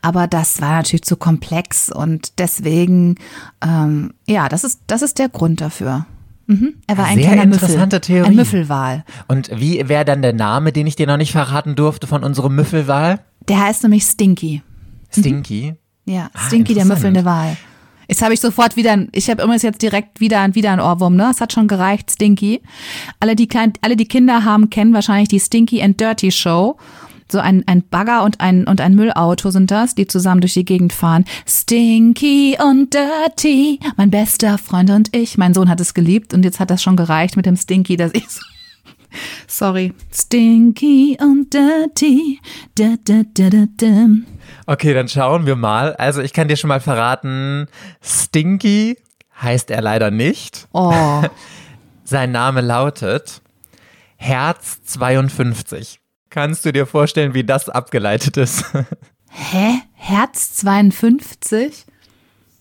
aber 0.00 0.26
das 0.26 0.60
war 0.60 0.72
natürlich 0.72 1.04
zu 1.04 1.16
komplex 1.16 1.90
und 1.90 2.38
deswegen, 2.38 3.16
ähm, 3.64 4.12
ja, 4.26 4.48
das 4.48 4.64
ist, 4.64 4.80
das 4.86 5.02
ist 5.02 5.18
der 5.18 5.28
Grund 5.28 5.60
dafür. 5.60 6.06
Mhm. 6.46 6.74
Er 6.86 6.98
war 6.98 7.04
ein 7.06 7.18
Sehr 7.18 7.26
kleiner 7.26 7.44
interessante 7.44 7.96
Müffel. 7.96 8.00
Theorie. 8.00 8.28
Ein 8.28 8.34
Müffelwal. 8.36 9.04
Und 9.28 9.50
wie 9.54 9.88
wäre 9.88 10.04
dann 10.04 10.22
der 10.22 10.32
Name, 10.32 10.72
den 10.72 10.86
ich 10.86 10.96
dir 10.96 11.06
noch 11.06 11.16
nicht 11.16 11.32
verraten 11.32 11.76
durfte 11.76 12.06
von 12.06 12.24
unserem 12.24 12.54
Müffelwal? 12.56 13.20
Der 13.48 13.60
heißt 13.60 13.84
nämlich 13.84 14.04
Stinky. 14.04 14.62
Stinky. 15.10 15.74
Ja, 16.04 16.30
Ah, 16.34 16.46
Stinky, 16.46 16.74
der 16.74 16.84
müffelnde 16.84 17.24
Wal. 17.24 17.56
Jetzt 18.12 18.20
habe 18.20 18.34
ich 18.34 18.40
sofort 18.40 18.76
wieder, 18.76 19.06
ich 19.12 19.30
habe 19.30 19.42
übrigens 19.42 19.62
jetzt 19.62 19.80
direkt 19.80 20.20
wieder, 20.20 20.54
wieder 20.54 20.70
ein 20.70 20.80
Ohrwurm, 20.80 21.16
ne? 21.16 21.30
Es 21.30 21.40
hat 21.40 21.54
schon 21.54 21.66
gereicht, 21.66 22.10
Stinky. 22.10 22.60
Alle 23.20 23.34
die, 23.34 23.48
kleinen, 23.48 23.72
alle 23.80 23.96
die 23.96 24.04
Kinder 24.04 24.44
haben, 24.44 24.68
kennen 24.68 24.92
wahrscheinlich 24.92 25.30
die 25.30 25.40
Stinky 25.40 25.82
and 25.82 25.98
Dirty 25.98 26.30
Show. 26.30 26.76
so 27.30 27.38
ein, 27.38 27.64
ein 27.66 27.82
Bagger 27.82 28.22
und 28.24 28.38
ein, 28.42 28.66
und 28.66 28.82
ein 28.82 28.94
Müllauto 28.94 29.50
sind 29.50 29.70
das, 29.70 29.94
die 29.94 30.06
zusammen 30.06 30.42
durch 30.42 30.52
die 30.52 30.66
Gegend 30.66 30.92
fahren. 30.92 31.24
Stinky 31.48 32.58
und 32.62 32.92
Dirty, 32.92 33.80
mein 33.96 34.10
bester 34.10 34.58
Freund 34.58 34.90
und 34.90 35.16
ich. 35.16 35.38
Mein 35.38 35.54
Sohn 35.54 35.70
hat 35.70 35.80
es 35.80 35.94
geliebt 35.94 36.34
und 36.34 36.44
jetzt 36.44 36.60
hat 36.60 36.68
das 36.68 36.82
schon 36.82 36.96
gereicht 36.96 37.38
mit 37.38 37.46
dem 37.46 37.56
Stinky, 37.56 37.96
dass 37.96 38.12
ich 38.12 38.28
so 38.28 38.42
Sorry. 39.52 39.92
Stinky 40.10 41.18
und 41.20 41.52
dirty. 41.52 42.40
Da, 42.74 42.94
da, 43.04 43.22
da. 43.34 44.06
Okay, 44.64 44.94
dann 44.94 45.08
schauen 45.08 45.44
wir 45.44 45.56
mal. 45.56 45.94
Also 45.96 46.22
ich 46.22 46.32
kann 46.32 46.48
dir 46.48 46.56
schon 46.56 46.68
mal 46.68 46.80
verraten, 46.80 47.66
Stinky 48.00 48.96
heißt 49.42 49.70
er 49.70 49.82
leider 49.82 50.10
nicht. 50.10 50.68
Oh. 50.72 51.22
Sein 52.04 52.32
Name 52.32 52.62
lautet 52.62 53.42
Herz 54.16 54.82
52. 54.84 56.00
Kannst 56.30 56.64
du 56.64 56.72
dir 56.72 56.86
vorstellen, 56.86 57.34
wie 57.34 57.44
das 57.44 57.68
abgeleitet 57.68 58.38
ist? 58.38 58.64
Hä? 59.28 59.82
Herz 59.92 60.54
52? 60.54 61.84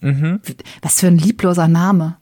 Mhm. 0.02 0.42
Was 0.82 1.00
für 1.00 1.08
ein 1.08 1.18
liebloser 1.18 1.70
Name. 1.70 2.18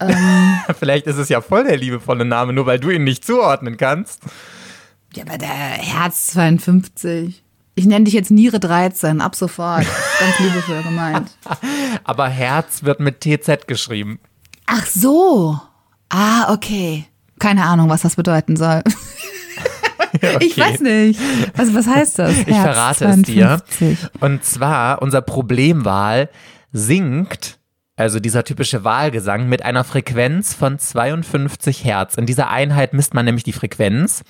Vielleicht 0.78 1.06
ist 1.06 1.16
es 1.16 1.28
ja 1.28 1.40
voll 1.40 1.64
der 1.64 1.76
liebevolle 1.76 2.24
Name, 2.24 2.52
nur 2.52 2.66
weil 2.66 2.78
du 2.80 2.90
ihn 2.90 3.04
nicht 3.04 3.24
zuordnen 3.24 3.76
kannst. 3.76 4.20
Ja, 5.14 5.24
aber 5.26 5.38
der 5.38 5.48
Herz 5.48 6.28
52. 6.28 7.42
Ich 7.74 7.86
nenne 7.86 8.04
dich 8.04 8.14
jetzt 8.14 8.30
Niere 8.30 8.60
13, 8.60 9.20
ab 9.20 9.34
sofort. 9.34 9.86
Ganz 10.20 10.38
liebevoll 10.38 10.82
gemeint. 10.82 11.30
Aber 12.04 12.28
Herz 12.28 12.82
wird 12.82 13.00
mit 13.00 13.20
TZ 13.20 13.66
geschrieben. 13.66 14.18
Ach 14.66 14.84
so. 14.86 15.58
Ah, 16.10 16.52
okay. 16.52 17.06
Keine 17.38 17.64
Ahnung, 17.64 17.88
was 17.88 18.02
das 18.02 18.16
bedeuten 18.16 18.56
soll. 18.56 18.82
Ich 20.40 20.54
Okay. 20.54 20.60
weiß 20.60 20.80
nicht. 20.80 21.20
Was, 21.54 21.72
was 21.72 21.86
heißt 21.86 22.18
das? 22.18 22.36
Ich 22.38 22.46
verrate 22.56 23.04
es 23.04 23.22
dir. 23.22 23.62
Und 24.18 24.44
zwar, 24.44 25.02
unser 25.02 25.22
Problemwahl 25.22 26.28
singt, 26.72 27.58
also 28.00 28.18
dieser 28.18 28.44
typische 28.44 28.82
Wahlgesang, 28.82 29.48
mit 29.48 29.62
einer 29.62 29.84
Frequenz 29.84 30.54
von 30.54 30.78
52 30.78 31.84
Hertz. 31.84 32.16
In 32.16 32.24
dieser 32.26 32.48
Einheit 32.48 32.94
misst 32.94 33.12
man 33.14 33.26
nämlich 33.26 33.44
die 33.44 33.52
Frequenz. 33.52 34.22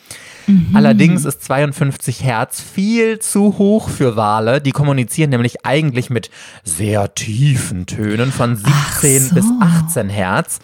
Allerdings 0.75 1.25
ist 1.25 1.45
52 1.45 2.25
Hertz 2.25 2.61
viel 2.61 3.21
zu 3.21 3.59
hoch 3.59 3.89
für 3.89 4.17
Wale. 4.17 4.61
Die 4.61 4.73
kommunizieren 4.73 5.31
nämlich 5.31 5.65
eigentlich 5.65 6.11
mit 6.11 6.31
sehr 6.65 7.15
tiefen 7.15 7.87
Tönen 7.87 8.33
von 8.33 8.57
17 8.57 8.71
Ach 8.73 9.29
so. 9.29 9.35
bis 9.37 9.47
18 9.61 10.09
Hertz. 10.09 10.59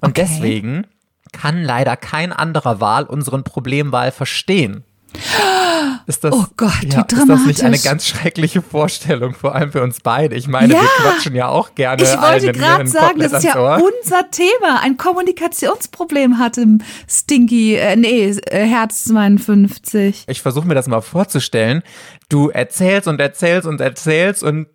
Und 0.00 0.10
Okay. 0.10 0.26
deswegen 0.28 0.86
kann 1.32 1.62
leider 1.62 1.96
kein 1.96 2.32
anderer 2.32 2.80
Wal 2.80 3.04
unseren 3.04 3.42
Problemwahl 3.44 4.12
verstehen. 4.12 4.84
Ist 6.06 6.24
das, 6.24 6.32
Oh 6.34 6.44
Gott, 6.56 6.72
wie 6.82 6.88
ja, 6.88 7.02
Ist 7.02 7.28
das 7.28 7.46
nicht 7.46 7.62
eine 7.62 7.78
ganz 7.78 8.06
schreckliche 8.06 8.62
Vorstellung, 8.62 9.34
vor 9.34 9.54
allem 9.54 9.72
für 9.72 9.82
uns 9.82 10.00
beide? 10.00 10.34
Ich 10.36 10.48
meine, 10.48 10.72
Ja. 10.74 10.80
wir 10.80 10.88
quatschen 10.98 11.34
ja 11.34 11.48
auch 11.48 11.74
gerne 11.74 12.02
Ich 12.02 12.08
wollte 12.20 12.52
gerade 12.52 12.86
sagen, 12.86 13.18
das 13.20 13.32
ist 13.32 13.44
ja 13.44 13.56
Ohr. 13.58 13.80
unser 14.02 14.30
Thema. 14.30 14.80
Ein 14.82 14.96
Kommunikationsproblem 14.96 16.38
hatte 16.38 16.66
Stinky, 17.08 17.74
äh, 17.76 17.96
nee, 17.96 18.24
äh, 18.28 18.66
Herz 18.66 19.04
52. 19.04 20.24
Ich 20.26 20.42
versuche 20.42 20.66
mir 20.66 20.74
das 20.74 20.86
mal 20.88 21.00
vorzustellen. 21.00 21.82
Du 22.28 22.48
erzählst 22.48 23.08
und 23.08 23.20
erzählst 23.20 23.66
und 23.66 23.80
erzählst 23.80 24.42
und 24.42 24.68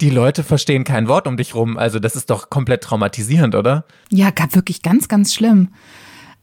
die 0.00 0.10
Leute 0.10 0.44
verstehen 0.44 0.84
kein 0.84 1.08
Wort 1.08 1.26
um 1.26 1.36
dich 1.36 1.54
rum. 1.54 1.76
Also 1.76 1.98
das 1.98 2.16
ist 2.16 2.30
doch 2.30 2.48
komplett 2.50 2.82
traumatisierend, 2.82 3.54
oder? 3.54 3.84
Ja, 4.10 4.30
wirklich 4.52 4.82
ganz, 4.82 5.08
ganz 5.08 5.34
schlimm. 5.34 5.68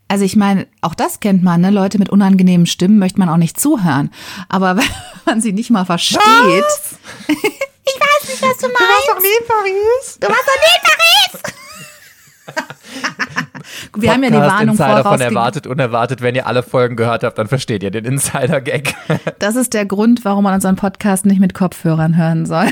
Also 0.08 0.24
ich 0.24 0.36
meine, 0.36 0.67
auch 0.82 0.96
das 0.96 1.20
kennt 1.20 1.43
man, 1.43 1.62
ne? 1.62 1.70
Leute 1.70 2.00
mit 2.00 2.10
unangenehmen 2.10 2.65
Stimmen 2.65 2.98
möchte 3.00 3.20
man 3.20 3.30
auch 3.30 3.38
nicht 3.38 3.60
zuhören. 3.60 4.12
Aber 4.50 4.78
wenn 4.78 4.86
man 5.26 5.41
sie 5.41 5.52
nicht 5.52 5.70
mal 5.70 5.86
versteht. 5.86 6.20
ich 7.28 7.36
weiß 7.36 8.30
nicht, 8.30 8.41
was 8.41 8.58
du 8.58 8.67
meinst. 8.67 8.80
Du 8.80 8.86
warst 8.86 9.10
doch 9.10 9.22
nie 9.22 9.38
in 9.39 9.48
Paris. 9.48 10.17
Du 10.20 10.28
warst 10.28 10.43
doch 10.48 10.60
nie 10.63 10.76
in 10.76 10.84
Paris. 10.84 11.54
Wir 14.01 14.13
haben 14.13 14.23
ja 14.23 14.29
die 14.29 14.36
Warnung 14.38 14.69
Insider 14.75 15.03
von 15.03 15.21
erwartet, 15.21 15.67
unerwartet. 15.67 16.21
Wenn 16.21 16.36
ihr 16.36 16.47
alle 16.47 16.63
Folgen 16.63 16.95
gehört 16.95 17.23
habt, 17.23 17.38
dann 17.38 17.47
versteht 17.47 17.83
ihr 17.83 17.91
den 17.91 18.05
Insider-Gag. 18.05 18.93
Das 19.39 19.55
ist 19.55 19.73
der 19.73 19.86
Grund, 19.86 20.25
warum 20.25 20.43
man 20.43 20.53
unseren 20.55 20.75
Podcast 20.75 21.25
nicht 21.25 21.39
mit 21.39 21.53
Kopfhörern 21.53 22.17
hören 22.17 22.45
soll. 22.45 22.67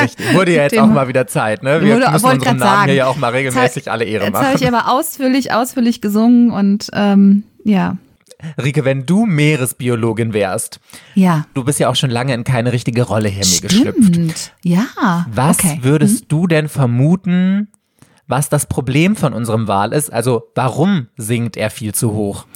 Richtig. 0.00 0.34
Wurde 0.34 0.54
ja 0.54 0.62
jetzt 0.62 0.72
Den- 0.72 0.80
auch 0.80 0.86
mal 0.88 1.08
wieder 1.08 1.26
Zeit, 1.26 1.62
ne? 1.62 1.80
Wir 1.82 1.96
Wurde- 1.96 2.10
müssen 2.10 2.24
grad 2.26 2.44
Namen 2.44 2.58
sagen. 2.58 2.84
hier 2.86 2.94
ja 2.94 3.06
auch 3.06 3.16
mal 3.16 3.30
regelmäßig 3.30 3.86
hab- 3.86 3.92
alle 3.92 4.04
Ehre 4.04 4.24
Jetzt 4.26 4.34
habe 4.34 4.46
machen. 4.46 4.56
ich 4.60 4.66
aber 4.68 4.90
ausführlich, 4.90 5.52
ausführlich 5.52 6.00
gesungen 6.00 6.50
und 6.50 6.88
ähm, 6.94 7.44
ja, 7.64 7.96
Rike, 8.60 8.84
wenn 8.84 9.06
du 9.06 9.24
Meeresbiologin 9.24 10.32
wärst, 10.32 10.80
ja. 11.14 11.46
du 11.54 11.62
bist 11.64 11.78
ja 11.78 11.88
auch 11.88 11.94
schon 11.96 12.10
lange 12.10 12.34
in 12.34 12.42
keine 12.44 12.72
richtige 12.72 13.02
Rolle 13.04 13.28
hier 13.28 13.44
mir 13.46 13.60
geschlüpft. 13.60 14.52
Ja. 14.64 15.26
Was 15.32 15.60
okay. 15.60 15.78
würdest 15.82 16.24
du 16.28 16.46
denn 16.48 16.68
vermuten, 16.68 17.68
was 18.32 18.48
das 18.48 18.64
Problem 18.64 19.14
von 19.14 19.34
unserem 19.34 19.68
Wal 19.68 19.92
ist? 19.92 20.10
Also 20.10 20.44
warum 20.54 21.08
singt 21.18 21.58
er 21.58 21.68
viel 21.68 21.94
zu 21.94 22.14
hoch? 22.14 22.46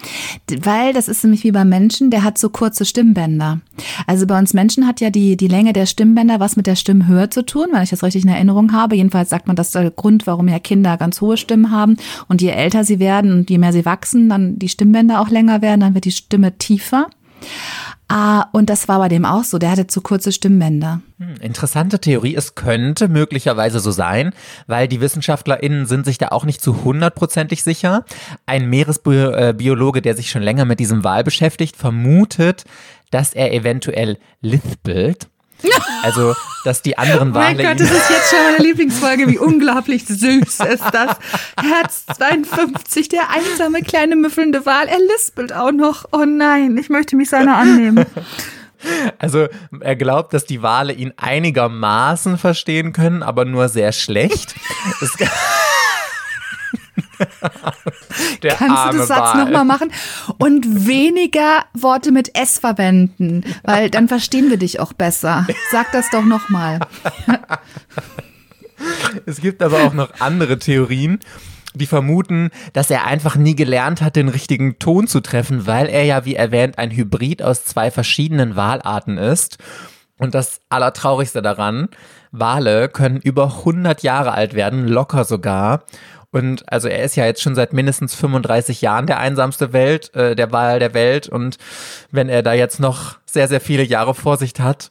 Weil 0.62 0.94
das 0.94 1.06
ist 1.06 1.22
nämlich 1.22 1.44
wie 1.44 1.52
beim 1.52 1.68
Menschen, 1.68 2.10
der 2.10 2.24
hat 2.24 2.38
so 2.38 2.48
kurze 2.48 2.86
Stimmbänder. 2.86 3.60
Also 4.06 4.26
bei 4.26 4.38
uns 4.38 4.54
Menschen 4.54 4.86
hat 4.86 5.02
ja 5.02 5.10
die, 5.10 5.36
die 5.36 5.48
Länge 5.48 5.74
der 5.74 5.84
Stimmbänder 5.84 6.40
was 6.40 6.56
mit 6.56 6.66
der 6.66 6.76
Stimmhöhe 6.76 7.28
zu 7.28 7.44
tun, 7.44 7.66
wenn 7.72 7.82
ich 7.82 7.90
das 7.90 8.02
richtig 8.02 8.24
in 8.24 8.30
Erinnerung 8.30 8.72
habe. 8.72 8.96
Jedenfalls 8.96 9.28
sagt 9.28 9.48
man, 9.48 9.54
das 9.54 9.66
ist 9.66 9.74
der 9.74 9.90
Grund, 9.90 10.26
warum 10.26 10.48
ja 10.48 10.58
Kinder 10.58 10.96
ganz 10.96 11.20
hohe 11.20 11.36
Stimmen 11.36 11.70
haben. 11.70 11.98
Und 12.26 12.40
je 12.40 12.48
älter 12.48 12.82
sie 12.82 12.98
werden 12.98 13.30
und 13.32 13.50
je 13.50 13.58
mehr 13.58 13.74
sie 13.74 13.84
wachsen, 13.84 14.30
dann 14.30 14.58
die 14.58 14.70
Stimmbänder 14.70 15.20
auch 15.20 15.28
länger 15.28 15.60
werden, 15.60 15.80
dann 15.82 15.92
wird 15.92 16.06
die 16.06 16.12
Stimme 16.12 16.56
tiefer. 16.56 17.08
Ah, 18.08 18.46
und 18.52 18.70
das 18.70 18.86
war 18.86 18.98
bei 19.00 19.08
dem 19.08 19.24
auch 19.24 19.42
so. 19.42 19.58
Der 19.58 19.70
hatte 19.72 19.88
zu 19.88 20.00
kurze 20.00 20.30
Stimmbänder. 20.30 21.00
Hm, 21.18 21.34
Interessante 21.40 21.98
Theorie. 21.98 22.36
Es 22.36 22.54
könnte 22.54 23.08
möglicherweise 23.08 23.80
so 23.80 23.90
sein, 23.90 24.32
weil 24.68 24.86
die 24.86 25.00
WissenschaftlerInnen 25.00 25.86
sind 25.86 26.06
sich 26.06 26.16
da 26.18 26.28
auch 26.28 26.44
nicht 26.44 26.60
zu 26.60 26.84
hundertprozentig 26.84 27.64
sicher. 27.64 28.04
Ein 28.46 28.70
Meeresbiologe, 28.70 30.02
der 30.02 30.14
sich 30.14 30.30
schon 30.30 30.42
länger 30.42 30.64
mit 30.64 30.78
diesem 30.78 31.02
Wal 31.02 31.24
beschäftigt, 31.24 31.76
vermutet, 31.76 32.64
dass 33.10 33.34
er 33.34 33.52
eventuell 33.52 34.18
lispelt. 34.40 35.28
Also, 36.02 36.34
dass 36.64 36.82
die 36.82 36.98
anderen 36.98 37.34
Wale 37.34 37.62
ihn 37.62 37.78
ist 37.78 38.10
jetzt 38.10 38.30
schon 38.30 38.38
meine 38.52 38.62
Lieblingsfolge. 38.62 39.28
Wie 39.28 39.38
unglaublich 39.38 40.06
süß 40.06 40.60
ist 40.60 40.84
das. 40.92 41.16
Herz 41.60 42.06
52, 42.16 43.08
der 43.08 43.30
einsame 43.30 43.82
kleine 43.82 44.16
müffelnde 44.16 44.66
Wal. 44.66 44.86
Er 44.88 44.98
lispelt 44.98 45.52
auch 45.52 45.72
noch. 45.72 46.04
Oh 46.12 46.24
nein, 46.24 46.76
ich 46.76 46.88
möchte 46.88 47.16
mich 47.16 47.30
seiner 47.30 47.56
annehmen. 47.56 48.04
Also 49.18 49.48
er 49.80 49.96
glaubt, 49.96 50.34
dass 50.34 50.44
die 50.44 50.62
Wale 50.62 50.92
ihn 50.92 51.12
einigermaßen 51.16 52.38
verstehen 52.38 52.92
können, 52.92 53.22
aber 53.22 53.44
nur 53.44 53.68
sehr 53.68 53.92
schlecht. 53.92 54.54
Kannst 58.42 58.92
du 58.92 58.98
das 58.98 59.08
Satz 59.08 59.34
nochmal 59.34 59.64
machen? 59.64 59.90
Und 60.38 60.86
weniger 60.86 61.64
Worte 61.74 62.12
mit 62.12 62.36
S 62.38 62.58
verwenden, 62.58 63.44
weil 63.62 63.90
dann 63.96 64.08
verstehen 64.08 64.50
wir 64.50 64.56
dich 64.56 64.80
auch 64.80 64.92
besser. 64.92 65.46
Sag 65.70 65.92
das 65.92 66.10
doch 66.10 66.24
nochmal. 66.24 66.80
Es 69.24 69.40
gibt 69.40 69.62
aber 69.62 69.84
auch 69.84 69.94
noch 69.94 70.20
andere 70.20 70.58
Theorien, 70.58 71.18
die 71.74 71.86
vermuten, 71.86 72.50
dass 72.74 72.90
er 72.90 73.06
einfach 73.06 73.36
nie 73.36 73.54
gelernt 73.54 74.02
hat, 74.02 74.16
den 74.16 74.28
richtigen 74.28 74.78
Ton 74.78 75.06
zu 75.06 75.20
treffen, 75.20 75.66
weil 75.66 75.86
er 75.86 76.04
ja, 76.04 76.24
wie 76.26 76.34
erwähnt, 76.34 76.78
ein 76.78 76.90
Hybrid 76.90 77.42
aus 77.42 77.64
zwei 77.64 77.90
verschiedenen 77.90 78.54
Walarten 78.54 79.16
ist. 79.16 79.56
Und 80.18 80.34
das 80.34 80.60
Allertraurigste 80.68 81.42
daran, 81.42 81.88
Wale 82.32 82.88
können 82.88 83.20
über 83.20 83.44
100 83.58 84.02
Jahre 84.02 84.32
alt 84.32 84.54
werden, 84.54 84.86
locker 84.88 85.24
sogar. 85.24 85.84
Und 86.36 86.70
also 86.70 86.88
er 86.88 87.02
ist 87.02 87.16
ja 87.16 87.24
jetzt 87.24 87.40
schon 87.42 87.54
seit 87.54 87.72
mindestens 87.72 88.14
35 88.14 88.82
Jahren 88.82 89.06
der 89.06 89.18
einsamste 89.18 89.72
Welt, 89.72 90.14
äh, 90.14 90.36
der 90.36 90.52
Wal 90.52 90.78
der 90.78 90.92
Welt. 90.92 91.28
Und 91.28 91.56
wenn 92.10 92.28
er 92.28 92.42
da 92.42 92.52
jetzt 92.52 92.78
noch 92.78 93.16
sehr, 93.24 93.48
sehr 93.48 93.60
viele 93.60 93.82
Jahre 93.84 94.14
Vorsicht 94.14 94.60
hat, 94.60 94.90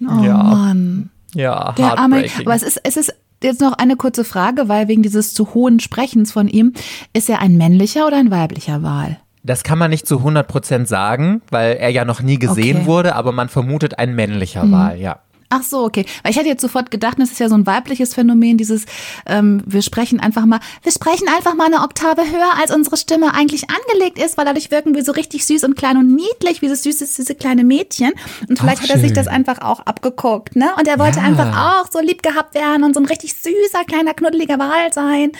Oh 0.00 0.22
Ja. 0.24 0.36
Mann. 0.42 1.10
ja, 1.34 1.72
Der 1.78 1.98
arme, 1.98 2.24
aber 2.40 2.54
es 2.54 2.62
ist, 2.62 2.80
es 2.84 2.96
ist 2.96 3.14
jetzt 3.42 3.60
noch 3.60 3.72
eine 3.74 3.96
kurze 3.96 4.24
Frage, 4.24 4.68
weil 4.68 4.88
wegen 4.88 5.02
dieses 5.02 5.34
zu 5.34 5.54
hohen 5.54 5.80
Sprechens 5.80 6.32
von 6.32 6.48
ihm, 6.48 6.72
ist 7.12 7.28
er 7.28 7.40
ein 7.40 7.56
männlicher 7.56 8.06
oder 8.06 8.16
ein 8.18 8.30
weiblicher 8.30 8.82
Wal? 8.82 9.18
Das 9.44 9.62
kann 9.62 9.78
man 9.78 9.90
nicht 9.90 10.06
zu 10.06 10.16
100% 10.18 10.86
sagen, 10.86 11.40
weil 11.50 11.76
er 11.76 11.88
ja 11.90 12.04
noch 12.04 12.20
nie 12.20 12.38
gesehen 12.38 12.76
Okay. 12.76 12.82
Mhm. 12.82 12.86
wurde, 12.86 13.14
aber 13.14 13.32
man 13.32 13.48
vermutet 13.48 13.98
ein 13.98 14.14
männlicher 14.14 14.70
Wal, 14.70 14.98
ja. 14.98 15.20
Ach 15.50 15.62
so, 15.62 15.84
okay. 15.84 16.04
Weil 16.22 16.32
ich 16.32 16.36
hätte 16.36 16.48
jetzt 16.48 16.60
sofort 16.60 16.90
gedacht, 16.90 17.18
das 17.18 17.30
ist 17.32 17.40
ja 17.40 17.48
so 17.48 17.54
ein 17.54 17.66
weibliches 17.66 18.12
Phänomen, 18.14 18.58
dieses, 18.58 18.84
ähm, 19.26 19.62
wir 19.64 19.80
sprechen 19.80 20.20
einfach 20.20 20.44
mal, 20.44 20.60
wir 20.82 20.92
sprechen 20.92 21.26
einfach 21.34 21.54
mal 21.54 21.66
eine 21.66 21.82
Oktave 21.82 22.22
höher, 22.22 22.52
als 22.60 22.70
unsere 22.74 22.98
Stimme 22.98 23.32
eigentlich 23.32 23.64
angelegt 23.70 24.18
ist, 24.18 24.36
weil 24.36 24.44
dadurch 24.44 24.70
wirken 24.70 24.94
wir 24.94 25.02
so 25.04 25.12
richtig 25.12 25.46
süß 25.46 25.64
und 25.64 25.74
klein 25.74 25.96
und 25.96 26.14
niedlich, 26.14 26.60
wie 26.60 26.68
das 26.68 26.82
süße, 26.82 27.06
süße 27.06 27.34
kleine 27.34 27.64
Mädchen. 27.64 28.12
Und 28.48 28.58
vielleicht 28.58 28.80
Ach, 28.80 28.88
hat 28.88 28.96
er 28.96 29.00
sich 29.00 29.12
das 29.14 29.26
einfach 29.26 29.62
auch 29.62 29.80
abgeguckt, 29.80 30.54
ne? 30.54 30.68
Und 30.78 30.86
er 30.86 30.98
wollte 30.98 31.18
Ja. 31.20 31.24
einfach 31.24 31.82
auch 31.82 31.90
so 31.90 32.00
lieb 32.00 32.22
gehabt 32.22 32.54
werden 32.54 32.84
und 32.84 32.94
so 32.94 33.00
ein 33.00 33.06
richtig 33.06 33.32
süßer, 33.34 33.84
kleiner, 33.86 34.12
knuddeliger 34.14 34.58
Wal 34.58 34.92
sein. 34.92 35.32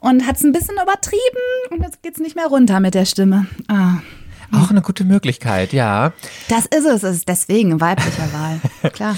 Und 0.00 0.26
hat 0.26 0.36
es 0.36 0.42
ein 0.44 0.52
bisschen 0.52 0.74
übertrieben 0.74 1.20
und 1.70 1.82
jetzt 1.82 2.02
geht's 2.02 2.20
nicht 2.20 2.36
mehr 2.36 2.46
runter 2.46 2.80
mit 2.80 2.94
der 2.94 3.06
Stimme. 3.06 3.46
Ah. 3.68 3.98
Auch 4.62 4.70
eine 4.70 4.82
gute 4.82 5.04
Möglichkeit, 5.04 5.72
ja. 5.72 6.12
Das 6.48 6.66
ist 6.66 6.86
es, 6.86 7.02
es 7.02 7.16
ist 7.16 7.28
deswegen 7.28 7.80
weiblicher 7.80 8.32
Wahl. 8.32 8.60
Klar. 8.92 9.16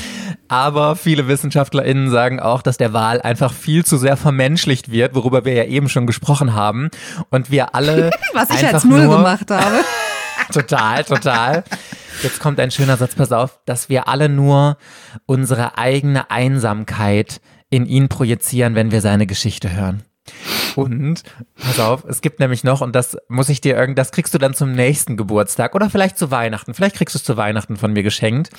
Aber 0.49 0.97
viele 0.97 1.29
WissenschaftlerInnen 1.29 2.11
sagen 2.11 2.41
auch, 2.41 2.63
dass 2.63 2.77
der 2.77 2.93
Wal 2.93 3.21
einfach 3.23 3.53
viel 3.53 3.85
zu 3.85 3.97
sehr 3.97 4.17
vermenschlicht 4.17 4.91
wird, 4.91 5.15
worüber 5.15 5.45
wir 5.45 5.55
ja 5.55 5.65
eben 5.65 5.89
schon 5.89 6.07
gesprochen 6.07 6.55
haben. 6.55 6.91
Und 7.31 7.51
wir 7.51 7.75
alle. 7.75 8.11
Was 8.33 8.51
ich 8.51 8.67
als 8.67 8.85
Null 8.85 9.09
gemacht 9.09 9.51
habe. 9.51 9.85
Total, 10.53 11.03
total. 11.03 11.65
Jetzt 12.23 12.41
kommt 12.41 12.61
ein 12.61 12.71
schöner 12.71 12.97
Satz, 12.97 13.15
pass 13.15 13.33
auf, 13.33 13.59
dass 13.65 13.89
wir 13.89 14.07
alle 14.07 14.29
nur 14.29 14.77
unsere 15.27 15.77
eigene 15.77 16.31
Einsamkeit 16.31 17.41
in 17.69 17.87
ihn 17.87 18.09
projizieren, 18.09 18.75
wenn 18.75 18.93
wir 18.93 19.01
seine 19.01 19.27
Geschichte 19.27 19.75
hören. 19.75 20.03
Und, 20.75 21.23
pass 21.57 21.81
auf, 21.81 22.05
es 22.05 22.21
gibt 22.21 22.41
nämlich 22.41 22.65
noch, 22.65 22.81
und 22.81 22.95
das 22.95 23.17
muss 23.29 23.49
ich 23.49 23.61
dir 23.61 23.77
irgend, 23.77 23.99
das 23.99 24.13
kriegst 24.13 24.35
du 24.35 24.39
dann 24.39 24.55
zum 24.55 24.73
nächsten 24.73 25.17
Geburtstag 25.17 25.75
oder 25.75 25.89
vielleicht 25.91 26.19
zu 26.19 26.31
Weihnachten. 26.31 26.75
Vielleicht 26.75 26.97
kriegst 26.97 27.15
du 27.15 27.19
es 27.19 27.25
zu 27.25 27.37
Weihnachten 27.37 27.77
von 27.77 27.93
mir 27.93 28.03
geschenkt. 28.03 28.51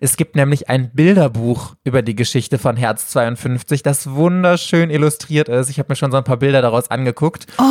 Es 0.00 0.16
gibt 0.16 0.36
nämlich 0.36 0.68
ein 0.68 0.90
Bilderbuch 0.92 1.74
über 1.84 2.02
die 2.02 2.14
Geschichte 2.14 2.58
von 2.58 2.76
Herz 2.76 3.08
52, 3.08 3.82
das 3.82 4.10
wunderschön 4.10 4.90
illustriert 4.90 5.48
ist. 5.48 5.70
Ich 5.70 5.78
habe 5.78 5.90
mir 5.90 5.96
schon 5.96 6.10
so 6.10 6.18
ein 6.18 6.24
paar 6.24 6.38
Bilder 6.38 6.62
daraus 6.62 6.90
angeguckt. 6.90 7.46
Oh, 7.58 7.64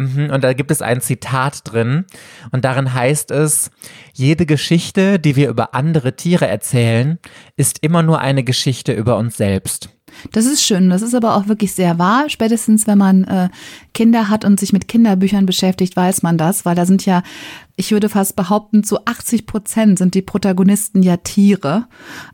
Mhm, 0.00 0.30
Und 0.30 0.42
da 0.42 0.54
gibt 0.54 0.70
es 0.70 0.80
ein 0.80 1.02
Zitat 1.02 1.60
drin 1.70 2.06
und 2.52 2.64
darin 2.64 2.94
heißt 2.94 3.30
es, 3.30 3.70
jede 4.14 4.46
Geschichte, 4.46 5.18
die 5.18 5.36
wir 5.36 5.50
über 5.50 5.74
andere 5.74 6.16
Tiere 6.16 6.48
erzählen, 6.48 7.18
ist 7.56 7.82
immer 7.82 8.02
nur 8.02 8.18
eine 8.18 8.42
Geschichte 8.42 8.94
über 8.94 9.18
uns 9.18 9.36
selbst. 9.36 9.90
Das 10.32 10.46
ist 10.46 10.62
schön. 10.62 10.90
Das 10.90 11.02
ist 11.02 11.14
aber 11.14 11.36
auch 11.36 11.48
wirklich 11.48 11.72
sehr 11.72 11.98
wahr. 11.98 12.28
Spätestens, 12.28 12.86
wenn 12.86 12.98
man 12.98 13.24
äh, 13.24 13.48
Kinder 13.94 14.28
hat 14.28 14.44
und 14.44 14.60
sich 14.60 14.72
mit 14.72 14.88
Kinderbüchern 14.88 15.46
beschäftigt, 15.46 15.96
weiß 15.96 16.22
man 16.22 16.38
das, 16.38 16.64
weil 16.64 16.74
da 16.74 16.86
sind 16.86 17.06
ja, 17.06 17.22
ich 17.80 17.92
würde 17.92 18.10
fast 18.10 18.36
behaupten, 18.36 18.84
zu 18.84 19.06
80 19.06 19.46
Prozent 19.46 19.98
sind 19.98 20.14
die 20.14 20.20
Protagonisten 20.20 21.02
ja 21.02 21.16
Tiere, 21.16 21.86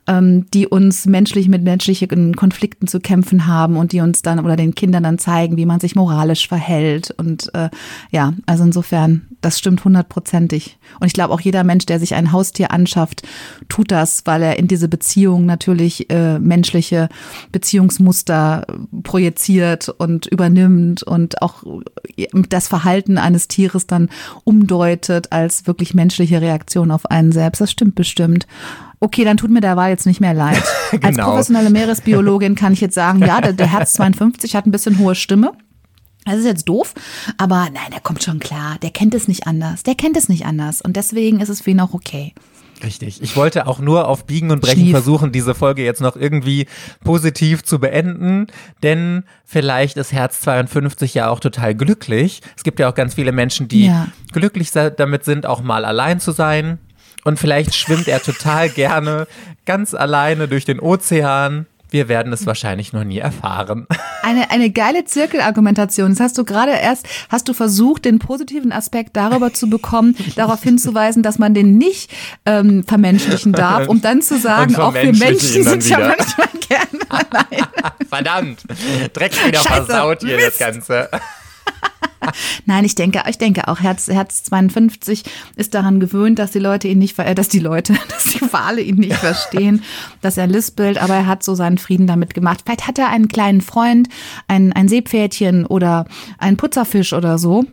ähm, 0.05 0.45
die 0.53 0.67
uns 0.67 1.05
menschlich 1.05 1.47
mit 1.47 1.63
menschlichen 1.63 2.35
Konflikten 2.35 2.85
zu 2.85 2.99
kämpfen 2.99 3.47
haben 3.47 3.77
und 3.77 3.93
die 3.93 4.01
uns 4.01 4.21
dann 4.21 4.43
oder 4.43 4.57
den 4.57 4.75
Kindern 4.75 5.03
dann 5.03 5.19
zeigen, 5.19 5.55
wie 5.55 5.65
man 5.65 5.79
sich 5.79 5.95
moralisch 5.95 6.49
verhält. 6.49 7.11
Und 7.11 7.49
äh, 7.55 7.69
ja, 8.11 8.33
also 8.45 8.65
insofern, 8.65 9.25
das 9.39 9.57
stimmt 9.57 9.85
hundertprozentig. 9.85 10.79
Und 10.99 11.07
ich 11.07 11.13
glaube 11.13 11.33
auch 11.33 11.39
jeder 11.39 11.63
Mensch, 11.63 11.85
der 11.85 12.01
sich 12.01 12.13
ein 12.13 12.33
Haustier 12.33 12.71
anschafft, 12.71 13.21
tut 13.69 13.89
das, 13.89 14.23
weil 14.25 14.43
er 14.43 14.59
in 14.59 14.67
diese 14.67 14.89
Beziehung 14.89 15.45
natürlich 15.45 16.09
äh, 16.09 16.39
menschliche 16.39 17.07
Beziehungsmuster 17.53 18.67
projiziert 19.03 19.87
und 19.87 20.25
übernimmt 20.25 21.03
und 21.03 21.41
auch 21.41 21.63
das 22.49 22.67
Verhalten 22.67 23.17
eines 23.17 23.47
Tieres 23.47 23.87
dann 23.87 24.09
umdeutet 24.43 25.31
als 25.37 25.67
wirklich 25.67 25.93
menschliche 25.93 26.41
Reaktion 26.41 26.91
auf 26.91 27.05
einen 27.09 27.31
selbst. 27.31 27.61
Das 27.61 27.71
stimmt 27.71 27.95
bestimmt. 27.95 28.47
Okay, 28.99 29.23
dann 29.23 29.37
tut 29.37 29.51
mir 29.51 29.61
der 29.61 29.77
Wahl 29.77 29.89
jetzt 29.91 30.05
nicht 30.05 30.19
mehr 30.21 30.33
leid. 30.33 30.61
Als 31.03 31.15
Genau. 31.15 31.29
professionelle 31.29 31.69
Meeresbiologin 31.69 32.55
kann 32.55 32.73
ich 32.73 32.81
jetzt 32.81 32.95
sagen, 32.95 33.19
ja, 33.19 33.39
der, 33.41 33.53
der 33.53 33.71
Herz 33.71 33.93
52 33.97 34.55
hat 34.55 34.65
ein 34.65 34.71
bisschen 34.71 34.97
hohe 34.97 35.13
Stimme. 35.15 35.51
Das 36.25 36.37
ist 36.39 36.45
jetzt 36.45 36.67
doof, 36.67 36.93
aber 37.37 37.67
nein, 37.73 37.91
der 37.93 38.01
kommt 38.01 38.21
schon 38.23 38.39
klar. 38.39 38.77
Der 38.81 38.89
kennt 38.89 39.13
es 39.13 39.27
nicht 39.29 39.47
anders. 39.47 39.83
Der 39.83 39.95
kennt 39.95 40.17
es 40.17 40.27
nicht 40.27 40.45
anders. 40.45 40.81
Und 40.81 40.95
deswegen 40.97 41.39
ist 41.39 41.47
es 41.49 41.61
für 41.61 41.69
ihn 41.71 41.79
auch 41.79 41.93
okay. 41.93 42.33
Richtig. 42.83 43.21
Ich 43.21 43.35
wollte 43.35 43.67
auch 43.67 43.79
nur 43.79 44.07
auf 44.07 44.25
Biegen 44.25 44.51
und 44.51 44.61
Brechen 44.61 44.81
Schnief. 44.81 44.91
versuchen, 44.91 45.31
diese 45.31 45.55
Folge 45.55 45.83
jetzt 45.83 46.01
noch 46.01 46.15
irgendwie 46.15 46.67
positiv 47.03 47.63
zu 47.63 47.79
beenden, 47.79 48.47
denn 48.83 49.23
vielleicht 49.45 49.97
ist 49.97 50.13
Herz 50.13 50.41
52 50.41 51.13
ja 51.13 51.29
auch 51.29 51.39
total 51.39 51.73
glücklich. 51.75 52.41
Es 52.55 52.63
gibt 52.63 52.79
ja 52.79 52.89
auch 52.89 52.95
ganz 52.95 53.15
viele 53.15 53.31
Menschen, 53.31 53.67
die 53.67 53.87
Ja. 53.87 54.07
glücklich 54.31 54.71
damit 54.71 55.23
sind, 55.25 55.45
auch 55.45 55.61
mal 55.61 55.85
allein 55.85 56.19
zu 56.19 56.31
sein. 56.31 56.77
Und 57.23 57.39
vielleicht 57.39 57.75
schwimmt 57.75 58.07
er 58.07 58.21
total 58.21 58.69
gerne 58.83 59.27
ganz 59.65 59.93
alleine 59.93 60.47
durch 60.47 60.65
den 60.65 60.79
Ozean. 60.79 61.65
Wir 61.89 62.09
werden 62.09 62.33
es 62.33 62.45
wahrscheinlich 62.45 62.93
noch 62.93 63.03
nie 63.03 63.19
erfahren. 63.19 63.87
Eine, 64.23 64.51
eine 64.51 64.69
geile 64.71 65.05
Zirkelargumentation. 65.05 66.09
Das 66.09 66.19
hast 66.19 66.37
du 66.37 66.43
gerade 66.43 66.73
erst, 66.73 67.07
hast 67.29 67.47
du 67.47 67.53
versucht, 67.53 68.03
den 68.03 68.19
positiven 68.19 68.73
Aspekt 68.73 69.15
darüber 69.15 69.53
zu 69.53 69.69
bekommen, 69.69 70.17
darauf 70.35 70.61
hinzuweisen, 70.61 71.23
dass 71.23 71.39
man 71.39 71.53
den 71.53 71.77
nicht 71.77 72.11
ähm, 72.45 72.83
vermenschlichen 72.83 73.53
darf, 73.53 73.87
um 73.87 74.01
dann 74.01 74.21
zu 74.21 74.37
sagen, 74.37 74.75
auch 74.75 74.93
wir 74.93 75.13
Menschen 75.13 75.63
sind 75.63 75.87
ja 75.87 75.99
manchmal 75.99 76.49
gerne 76.67 77.05
allein. 77.07 77.67
Verdammt! 78.09 78.63
Direkt 79.15 79.47
wieder 79.47 79.59
Scheiße, 79.59 79.85
versaut 79.85 80.19
hier 80.21 80.35
Mist. 80.35 80.47
das 80.47 80.57
Ganze. 80.57 81.09
Nein, 82.65 82.85
ich 82.85 82.95
denke, 82.95 83.23
ich 83.29 83.37
denke 83.37 83.67
auch 83.67 83.79
Herz, 83.79 84.07
Herz 84.07 84.43
52 84.43 85.23
ist 85.55 85.73
daran 85.73 85.99
gewöhnt, 85.99 86.39
dass 86.39 86.51
die 86.51 86.59
Leute 86.59 86.87
ihn 86.87 86.99
nicht, 86.99 87.17
äh, 87.19 87.35
dass 87.35 87.47
die 87.47 87.59
Leute, 87.59 87.93
dass 88.09 88.25
die 88.25 88.41
Wale 88.51 88.81
ihn 88.81 88.97
nicht 88.97 89.15
verstehen, 89.15 89.83
dass 90.21 90.37
er 90.37 90.47
lispelt, 90.47 90.97
aber 90.97 91.15
er 91.15 91.27
hat 91.27 91.43
so 91.43 91.55
seinen 91.55 91.77
Frieden 91.77 92.07
damit 92.07 92.33
gemacht. 92.33 92.61
Vielleicht 92.65 92.87
hat 92.87 92.99
er 92.99 93.09
einen 93.09 93.27
kleinen 93.27 93.61
Freund, 93.61 94.09
ein, 94.47 94.73
ein 94.73 94.87
Seepferdchen 94.87 95.65
oder 95.65 96.05
einen 96.37 96.57
Putzerfisch 96.57 97.13
oder 97.13 97.37
so 97.37 97.65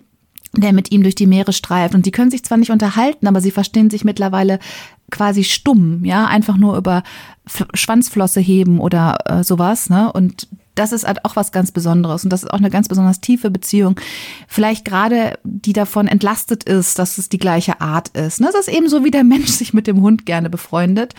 der 0.56 0.72
mit 0.72 0.92
ihm 0.92 1.02
durch 1.02 1.16
die 1.16 1.26
Meere 1.26 1.52
streift. 1.52 1.96
Und 1.96 2.06
die 2.06 2.12
können 2.12 2.30
sich 2.30 2.44
zwar 2.44 2.58
nicht 2.58 2.70
unterhalten, 2.70 3.26
aber 3.26 3.40
sie 3.40 3.50
verstehen 3.50 3.90
sich 3.90 4.04
mittlerweile 4.04 4.60
quasi 5.10 5.42
stumm, 5.42 6.04
ja, 6.04 6.26
einfach 6.26 6.56
nur 6.56 6.76
über 6.76 7.02
Schwanzflosse 7.74 8.40
heben 8.40 8.78
oder 8.78 9.18
äh, 9.24 9.42
sowas, 9.42 9.90
ne? 9.90 10.12
Und 10.12 10.46
das 10.74 10.92
ist 10.92 11.06
halt 11.06 11.24
auch 11.24 11.36
was 11.36 11.52
ganz 11.52 11.72
Besonderes 11.72 12.24
und 12.24 12.30
das 12.30 12.42
ist 12.42 12.50
auch 12.50 12.58
eine 12.58 12.70
ganz 12.70 12.88
besonders 12.88 13.20
tiefe 13.20 13.50
Beziehung. 13.50 13.98
Vielleicht 14.48 14.84
gerade, 14.84 15.38
die 15.44 15.72
davon 15.72 16.08
entlastet 16.08 16.64
ist, 16.64 16.98
dass 16.98 17.18
es 17.18 17.28
die 17.28 17.38
gleiche 17.38 17.80
Art 17.80 18.08
ist. 18.08 18.40
Ne? 18.40 18.48
Das 18.52 18.66
ist 18.66 18.74
eben 18.74 18.88
so, 18.88 19.04
wie 19.04 19.10
der 19.10 19.24
Mensch 19.24 19.50
sich 19.50 19.72
mit 19.74 19.86
dem 19.86 20.00
Hund 20.00 20.26
gerne 20.26 20.50
befreundet. 20.50 21.14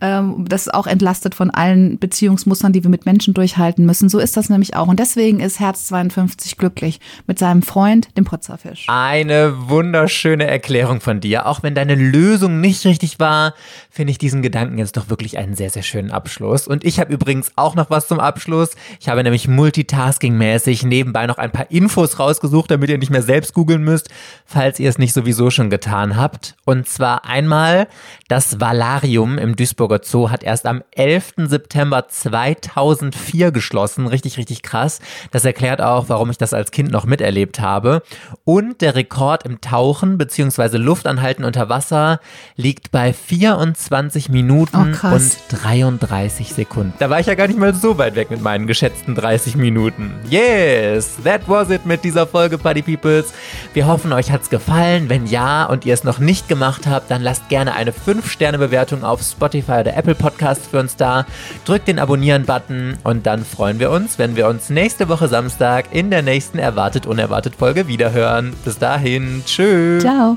Ähm, 0.00 0.44
das 0.48 0.66
ist 0.66 0.74
auch 0.74 0.86
entlastet 0.86 1.34
von 1.34 1.50
allen 1.50 1.98
Beziehungsmustern, 1.98 2.72
die 2.72 2.82
wir 2.82 2.90
mit 2.90 3.06
Menschen 3.06 3.34
durchhalten 3.34 3.86
müssen. 3.86 4.08
So 4.08 4.18
ist 4.18 4.36
das 4.36 4.48
nämlich 4.48 4.76
auch. 4.76 4.88
Und 4.88 5.00
deswegen 5.00 5.40
ist 5.40 5.60
Herz 5.60 5.86
52 5.86 6.56
glücklich 6.56 7.00
mit 7.26 7.38
seinem 7.38 7.62
Freund, 7.62 8.16
dem 8.16 8.24
Putzerfisch. 8.24 8.86
Eine 8.88 9.68
wunderschöne 9.68 10.46
Erklärung 10.46 11.00
von 11.00 11.20
dir. 11.20 11.46
Auch 11.46 11.62
wenn 11.62 11.74
deine 11.74 11.94
Lösung 11.94 12.60
nicht 12.60 12.84
richtig 12.84 13.18
war, 13.18 13.54
finde 13.90 14.12
ich 14.12 14.18
diesen 14.18 14.42
Gedanken 14.42 14.78
jetzt 14.78 14.96
doch 14.96 15.10
wirklich 15.10 15.38
einen 15.38 15.54
sehr, 15.54 15.70
sehr 15.70 15.82
schönen 15.82 16.10
Abschluss. 16.10 16.66
Und 16.66 16.84
ich 16.84 17.00
habe 17.00 17.12
übrigens 17.12 17.52
auch 17.56 17.74
noch 17.74 17.90
was 17.90 18.08
zum 18.08 18.20
Abschluss. 18.20 18.70
Ich 19.00 19.08
habe 19.08 19.22
nämlich 19.22 19.48
multitasking-mäßig 19.48 20.86
nebenbei 20.86 21.26
noch 21.26 21.38
ein 21.38 21.50
paar 21.50 21.70
Infos 21.70 22.18
rausgesucht, 22.18 22.70
damit 22.70 22.90
ihr 22.90 22.98
nicht 22.98 23.10
mehr 23.10 23.22
selbst 23.22 23.54
googeln 23.54 23.82
müsst, 23.82 24.08
falls 24.44 24.78
ihr 24.80 24.88
es 24.88 24.98
nicht 24.98 25.12
sowieso 25.12 25.50
schon 25.50 25.70
getan 25.70 26.16
habt. 26.16 26.56
Und 26.64 26.88
zwar 26.88 27.24
einmal, 27.24 27.88
das 28.32 28.60
Valarium 28.60 29.36
im 29.36 29.56
Duisburger 29.56 30.00
Zoo 30.02 30.30
hat 30.30 30.42
erst 30.42 30.64
am 30.64 30.82
11. 30.92 31.34
September 31.48 32.08
2004 32.08 33.52
geschlossen. 33.52 34.06
Richtig, 34.06 34.38
richtig 34.38 34.62
krass. 34.62 35.00
Das 35.32 35.44
erklärt 35.44 35.82
auch, 35.82 36.08
warum 36.08 36.30
ich 36.30 36.38
das 36.38 36.54
als 36.54 36.70
Kind 36.70 36.90
noch 36.92 37.04
miterlebt 37.04 37.60
habe. 37.60 38.00
Und 38.44 38.80
der 38.80 38.94
Rekord 38.94 39.44
im 39.44 39.60
Tauchen 39.60 40.16
bzw. 40.16 40.78
Luftanhalten 40.78 41.44
unter 41.44 41.68
Wasser 41.68 42.20
liegt 42.56 42.90
bei 42.90 43.12
24 43.12 44.30
Minuten 44.30 44.96
Oh, 45.02 45.06
und 45.08 45.32
33 45.50 46.54
Sekunden. 46.54 46.94
Da 47.00 47.10
war 47.10 47.20
ich 47.20 47.26
ja 47.26 47.34
gar 47.34 47.48
nicht 47.48 47.58
mal 47.58 47.74
so 47.74 47.98
weit 47.98 48.14
weg 48.14 48.30
mit 48.30 48.40
meinen 48.40 48.66
geschätzten 48.66 49.14
30 49.14 49.56
Minuten. 49.56 50.10
Yes, 50.30 51.18
that 51.22 51.42
was 51.48 51.68
it 51.68 51.84
mit 51.84 52.02
dieser 52.02 52.26
Folge 52.26 52.56
Party 52.56 52.80
Peoples. 52.80 53.34
Wir 53.74 53.86
hoffen, 53.86 54.10
euch 54.14 54.32
hat's 54.32 54.48
gefallen. 54.48 55.10
Wenn 55.10 55.26
ja 55.26 55.66
und 55.66 55.84
ihr 55.84 55.92
es 55.92 56.02
noch 56.02 56.18
nicht 56.18 56.48
gemacht 56.48 56.86
habt, 56.86 57.10
dann 57.10 57.20
lasst 57.20 57.50
gerne 57.50 57.74
eine 57.74 57.92
5-Sterne-Bewertung 58.22 59.04
auf 59.04 59.22
Spotify 59.22 59.80
oder 59.80 59.96
Apple 59.96 60.14
Podcasts 60.14 60.66
für 60.66 60.80
uns 60.80 60.96
da. 60.96 61.26
Drückt 61.64 61.88
den 61.88 61.98
Abonnieren-Button 61.98 62.98
und 63.04 63.26
dann 63.26 63.44
freuen 63.44 63.78
wir 63.78 63.90
uns, 63.90 64.18
wenn 64.18 64.36
wir 64.36 64.48
uns 64.48 64.70
nächste 64.70 65.08
Woche 65.08 65.28
Samstag 65.28 65.86
in 65.92 66.10
der 66.10 66.22
nächsten 66.22 66.58
Erwartet 66.58 67.06
Unerwartet 67.06 67.56
Folge 67.56 67.88
wiederhören. 67.88 68.54
Bis 68.64 68.78
dahin, 68.78 69.42
tschüss. 69.44 70.02
Ciao. 70.02 70.36